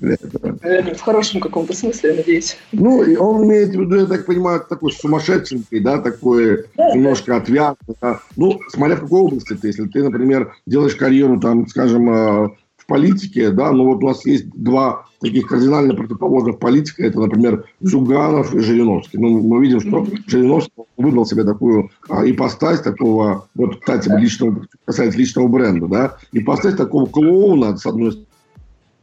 В 0.00 1.00
хорошем 1.00 1.42
каком-то 1.42 1.74
смысле, 1.74 2.10
я 2.10 2.16
надеюсь. 2.16 2.56
Ну, 2.72 3.04
он 3.18 3.44
имеет 3.44 3.74
в 3.74 3.80
виду, 3.80 3.96
я 3.96 4.06
так 4.06 4.24
понимаю, 4.24 4.64
такой 4.66 4.90
сумасшедшенький, 4.92 5.80
да, 5.80 5.98
такой 5.98 6.64
да, 6.78 6.94
немножко 6.94 7.36
отвязный. 7.36 7.94
Да. 8.00 8.20
Ну, 8.36 8.58
смотря 8.70 8.96
в 8.96 9.00
какой 9.00 9.20
области 9.20 9.52
ты. 9.52 9.66
Если 9.66 9.86
ты, 9.86 10.02
например, 10.02 10.56
делаешь 10.66 10.96
карьеру, 10.96 11.38
там, 11.40 11.68
скажем, 11.68 12.08
э, 12.08 12.48
в 12.78 12.86
политике, 12.86 13.50
да, 13.50 13.70
ну 13.70 13.84
вот 13.84 14.02
у 14.02 14.06
нас 14.06 14.24
есть 14.24 14.46
два 14.54 15.04
таких 15.22 15.46
кардинально 15.46 15.94
противоположных 15.94 16.58
политика, 16.58 17.04
это, 17.04 17.20
например, 17.20 17.64
Зюганов 17.80 18.54
и 18.54 18.58
Жириновский. 18.58 19.18
Ну, 19.18 19.40
мы 19.40 19.62
видим, 19.62 19.80
что 19.80 20.06
Жириновский 20.26 20.72
выбрал 20.96 21.24
себе 21.24 21.44
такую 21.44 21.90
а, 22.08 22.28
ипостась 22.28 22.80
такого, 22.80 23.46
вот, 23.54 23.80
кстати, 23.80 24.10
личного, 24.18 24.66
касается 24.84 25.18
личного 25.18 25.48
бренда, 25.48 25.86
да, 25.86 26.16
ипостась 26.32 26.74
такого 26.74 27.06
клоуна, 27.06 27.76
с 27.76 27.86
одной 27.86 28.26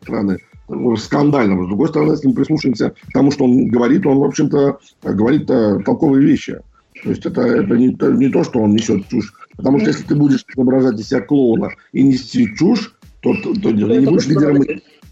стороны, 0.01 0.39
скандального. 0.97 1.63
С 1.63 1.67
другой 1.67 1.87
стороны, 1.87 2.11
если 2.11 2.27
мы 2.27 2.33
прислушаемся 2.33 2.93
к 3.07 3.11
тому, 3.13 3.31
что 3.31 3.45
он 3.45 3.67
говорит, 3.67 4.05
он, 4.05 4.19
в 4.19 4.23
общем-то, 4.23 4.77
говорит 5.03 5.49
а, 5.49 5.79
толковые 5.79 6.25
вещи. 6.25 6.59
То 7.01 7.11
есть 7.11 7.25
это, 7.25 7.41
это 7.41 7.77
не, 7.77 7.97
не 8.17 8.29
то, 8.29 8.43
что 8.43 8.59
он 8.59 8.71
несет 8.71 9.07
чушь. 9.07 9.33
Потому 9.55 9.79
что 9.79 9.87
если 9.87 10.03
ты 10.03 10.15
будешь 10.15 10.43
изображать 10.53 10.99
из 10.99 11.07
себя 11.07 11.21
клоуна 11.21 11.69
и 11.93 12.03
нести 12.03 12.53
чушь, 12.57 12.93
то, 13.21 13.33
то, 13.35 13.53
то, 13.53 13.61
то 13.61 13.71
не 13.71 14.05
будешь 14.05 14.27
лидером. 14.27 14.63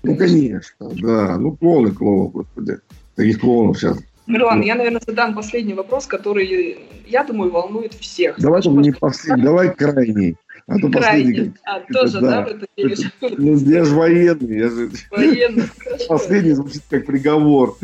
Ну, 0.03 0.15
конечно, 0.15 0.89
да. 1.01 1.37
Ну, 1.37 1.55
клоуны, 1.55 1.91
клоуны, 1.91 2.29
господи. 2.29 2.77
Таких 3.15 3.39
клоунов 3.39 3.77
сейчас. 3.77 3.97
Мирлан, 4.27 4.61
я, 4.61 4.75
наверное, 4.75 5.01
задам 5.05 5.33
последний 5.33 5.73
вопрос, 5.73 6.05
который, 6.05 6.79
я 7.07 7.23
думаю, 7.23 7.49
волнует 7.49 7.93
всех. 7.93 8.39
Давай, 8.39 8.61
не 8.67 8.91
последний, 8.91 9.43
давай 9.43 9.73
крайний. 9.73 10.35
А 10.67 10.77
то 10.79 10.89
последний... 10.89 11.53
А, 11.63 11.79
тоже, 11.79 12.19
да, 12.19 12.41
в 12.41 12.47
это 12.47 12.65
веришь? 12.75 13.09
Ну, 13.21 13.57
я 13.57 13.85
же 13.85 13.95
военный. 13.95 14.57
Я 14.57 14.69
же... 14.69 14.91
Военный. 15.11 15.63
Последний 16.09 16.51
звучит 16.51 16.83
как 16.89 17.05
приговор. 17.05 17.77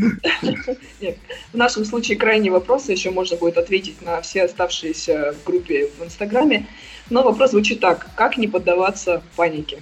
Нет, 1.00 1.18
в 1.54 1.58
нашем 1.58 1.86
случае 1.86 2.18
крайние 2.18 2.52
вопросы 2.52 2.92
еще 2.92 3.12
можно 3.12 3.38
будет 3.38 3.58
ответить 3.58 4.02
на 4.02 4.20
все 4.20 4.44
оставшиеся 4.44 5.34
в 5.34 5.48
группе 5.48 5.88
в 5.98 6.04
Инстаграме. 6.04 6.68
Но 7.10 7.24
вопрос 7.24 7.52
звучит 7.52 7.80
так. 7.80 8.08
Как 8.16 8.38
не 8.38 8.50
поддаваться 8.50 9.24
панике? 9.38 9.80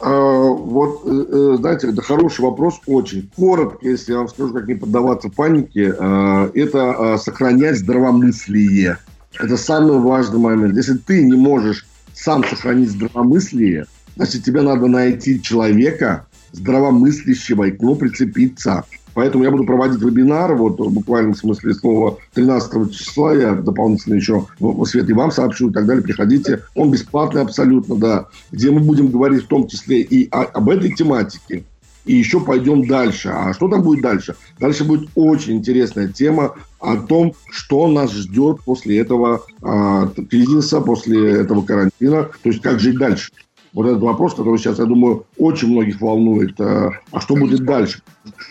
А, 0.00 0.10
вот, 0.10 1.02
э, 1.04 1.24
э, 1.28 1.56
знаете, 1.58 1.88
это 1.88 2.02
хороший 2.02 2.42
вопрос, 2.42 2.80
очень. 2.86 3.30
Коротко, 3.36 3.88
если 3.88 4.12
я 4.12 4.18
вам 4.18 4.28
скажу, 4.28 4.52
как 4.52 4.66
не 4.66 4.74
поддаваться 4.74 5.28
панике, 5.28 5.94
а, 5.98 6.50
это 6.54 7.16
сохранять 7.18 7.78
здравомыслие. 7.78 8.98
Это 9.38 9.56
самый 9.56 9.98
важный 9.98 10.38
момент. 10.38 10.76
Если 10.76 10.96
ты 10.96 11.24
не 11.24 11.36
можешь 11.36 11.86
сам 12.12 12.44
сохранить 12.44 12.90
здравомыслие, 12.90 13.86
значит, 14.16 14.44
тебе 14.44 14.62
надо 14.62 14.86
найти 14.86 15.42
человека, 15.42 16.26
здравомыслящего, 16.52 17.64
и 17.64 17.72
к 17.72 17.80
нему 17.80 17.96
прицепиться. 17.96 18.84
Поэтому 19.14 19.44
я 19.44 19.50
буду 19.50 19.64
проводить 19.64 20.00
вебинар, 20.00 20.54
вот 20.54 20.78
в 20.78 20.92
буквальном 20.92 21.34
смысле 21.34 21.74
слова, 21.74 22.18
13 22.34 22.92
числа. 22.92 23.34
Я 23.34 23.54
дополнительно 23.54 24.14
еще 24.14 24.46
свет 24.84 25.08
и 25.08 25.12
вам 25.12 25.30
сообщу 25.30 25.70
и 25.70 25.72
так 25.72 25.86
далее. 25.86 26.02
Приходите. 26.02 26.62
Он 26.74 26.90
бесплатный 26.90 27.42
абсолютно, 27.42 27.96
да. 27.96 28.26
Где 28.50 28.70
мы 28.70 28.80
будем 28.80 29.08
говорить 29.08 29.44
в 29.44 29.48
том 29.48 29.68
числе 29.68 30.00
и 30.00 30.28
о, 30.30 30.42
об 30.42 30.68
этой 30.68 30.92
тематике. 30.92 31.64
И 32.04 32.14
еще 32.14 32.40
пойдем 32.40 32.86
дальше. 32.86 33.30
А 33.30 33.54
что 33.54 33.68
там 33.68 33.82
будет 33.82 34.02
дальше? 34.02 34.36
Дальше 34.58 34.84
будет 34.84 35.08
очень 35.14 35.54
интересная 35.54 36.08
тема 36.08 36.54
о 36.78 36.96
том, 36.96 37.32
что 37.50 37.88
нас 37.88 38.12
ждет 38.12 38.60
после 38.64 38.98
этого 38.98 39.42
а, 39.62 40.08
кризиса, 40.28 40.82
после 40.82 41.40
этого 41.40 41.62
карантина. 41.62 42.24
То 42.42 42.50
есть, 42.50 42.60
как 42.60 42.78
жить 42.78 42.98
дальше. 42.98 43.30
Вот 43.74 43.86
этот 43.86 44.02
вопрос, 44.02 44.34
который 44.34 44.56
сейчас, 44.56 44.78
я 44.78 44.84
думаю, 44.84 45.26
очень 45.36 45.68
многих 45.68 46.00
волнует. 46.00 46.58
А, 46.60 46.90
а 47.10 47.20
что 47.20 47.34
будет 47.34 47.64
дальше? 47.64 48.00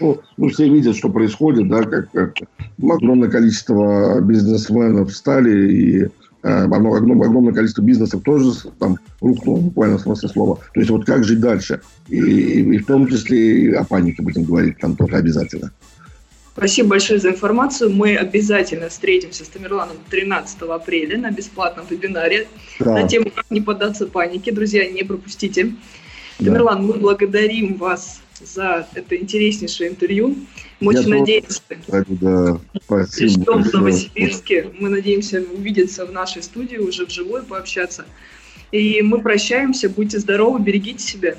Ну, 0.01 0.19
ну, 0.35 0.49
все 0.49 0.69
видят, 0.69 0.97
что 0.97 1.09
происходит, 1.09 1.69
да, 1.69 1.83
как, 1.83 2.11
как 2.11 2.35
огромное 2.83 3.29
количество 3.29 4.19
бизнесменов 4.19 5.15
стали, 5.15 5.71
и 5.71 6.03
э, 6.03 6.63
огромное 6.65 7.53
количество 7.53 7.81
бизнесов 7.81 8.21
тоже 8.23 8.51
там 8.79 8.97
рухнуло, 9.21 9.61
буквально 9.61 9.97
в 9.97 10.01
смысле 10.01 10.27
слова. 10.27 10.59
То 10.73 10.79
есть 10.81 10.91
вот 10.91 11.05
как 11.05 11.23
жить 11.23 11.39
дальше? 11.39 11.79
И, 12.09 12.17
и 12.17 12.77
в 12.79 12.85
том 12.85 13.07
числе 13.07 13.61
и 13.61 13.71
о 13.71 13.85
панике 13.85 14.21
будем 14.21 14.43
говорить 14.43 14.77
там 14.79 14.97
тоже 14.97 15.15
обязательно. 15.15 15.71
Спасибо 16.55 16.89
большое 16.89 17.19
за 17.19 17.29
информацию. 17.29 17.89
Мы 17.89 18.15
обязательно 18.15 18.89
встретимся 18.89 19.43
с 19.43 19.47
Тамерланом 19.47 19.97
13 20.09 20.61
апреля 20.61 21.17
на 21.17 21.31
бесплатном 21.31 21.85
вебинаре 21.89 22.47
да. 22.79 22.93
на 22.93 23.07
тему 23.07 23.31
«Как 23.33 23.49
не 23.49 23.59
поддаться 23.59 24.05
панике». 24.05 24.51
Друзья, 24.51 24.89
не 24.89 25.03
пропустите. 25.03 25.73
Да. 26.37 26.45
Тамерлан, 26.45 26.85
мы 26.85 26.93
благодарим 26.93 27.75
вас 27.75 28.21
за 28.39 28.87
это 28.93 29.15
интереснейшее 29.15 29.91
интервью. 29.91 30.35
Мы 30.79 30.93
Я 30.93 30.99
очень 30.99 31.09
надеемся, 31.09 31.61
да, 31.87 32.59
спасибо 32.83 33.41
что 33.41 33.57
в 33.57 33.73
Новосибирске. 33.73 34.69
Мы 34.79 34.89
надеемся 34.89 35.41
увидеться 35.55 36.05
в 36.05 36.11
нашей 36.11 36.43
студии, 36.43 36.77
уже 36.77 37.05
вживую 37.05 37.45
пообщаться. 37.45 38.05
И 38.71 39.01
мы 39.01 39.21
прощаемся. 39.21 39.89
Будьте 39.89 40.19
здоровы, 40.19 40.59
берегите 40.59 40.99
себя. 40.99 41.35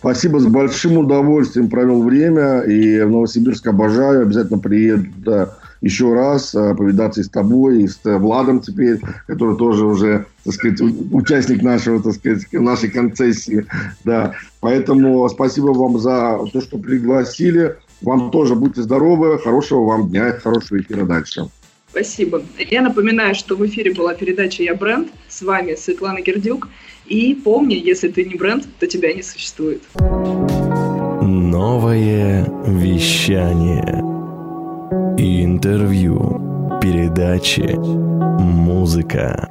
Спасибо, 0.00 0.40
с 0.40 0.46
большим 0.46 0.96
удовольствием 0.96 1.68
провел 1.68 2.02
время. 2.02 2.60
И 2.60 3.02
в 3.02 3.10
Новосибирск 3.10 3.66
обожаю. 3.66 4.22
Обязательно 4.22 4.58
приеду 4.58 5.06
да, 5.18 5.58
еще 5.82 6.14
раз 6.14 6.54
а, 6.54 6.74
повидаться 6.74 7.20
и 7.20 7.24
с 7.24 7.28
тобой, 7.28 7.82
и 7.82 7.86
с 7.86 8.00
Владом 8.04 8.60
теперь, 8.60 8.98
который 9.26 9.58
тоже 9.58 9.84
уже, 9.84 10.24
так 10.44 10.54
сказать, 10.54 10.80
участник 11.12 11.62
нашего, 11.62 12.02
так 12.02 12.14
сказать, 12.14 12.50
нашей 12.50 12.90
концессии. 12.90 13.66
Да. 14.04 14.32
Поэтому 14.60 15.28
спасибо 15.28 15.66
вам 15.66 15.98
за 15.98 16.38
то, 16.50 16.62
что 16.62 16.78
пригласили. 16.78 17.76
Вам 18.00 18.30
тоже 18.30 18.54
будьте 18.54 18.80
здоровы, 18.80 19.38
хорошего 19.38 19.84
вам 19.84 20.08
дня, 20.08 20.32
хорошего 20.42 20.80
эфира 20.80 21.04
дальше. 21.04 21.50
Спасибо. 21.90 22.42
Я 22.56 22.80
напоминаю, 22.80 23.34
что 23.34 23.54
в 23.56 23.66
эфире 23.66 23.92
была 23.92 24.14
передача 24.14 24.62
«Я 24.62 24.74
бренд». 24.74 25.08
С 25.28 25.42
вами 25.42 25.74
Светлана 25.74 26.22
Гердюк. 26.22 26.68
И 27.10 27.34
помни, 27.34 27.74
если 27.74 28.08
ты 28.08 28.24
не 28.24 28.36
бренд, 28.36 28.64
то 28.78 28.86
тебя 28.86 29.12
не 29.12 29.22
существует. 29.22 29.82
Новое 31.20 32.44
вещание. 32.64 34.00
Интервью. 35.18 36.78
Передачи. 36.80 37.76
Музыка. 38.40 39.50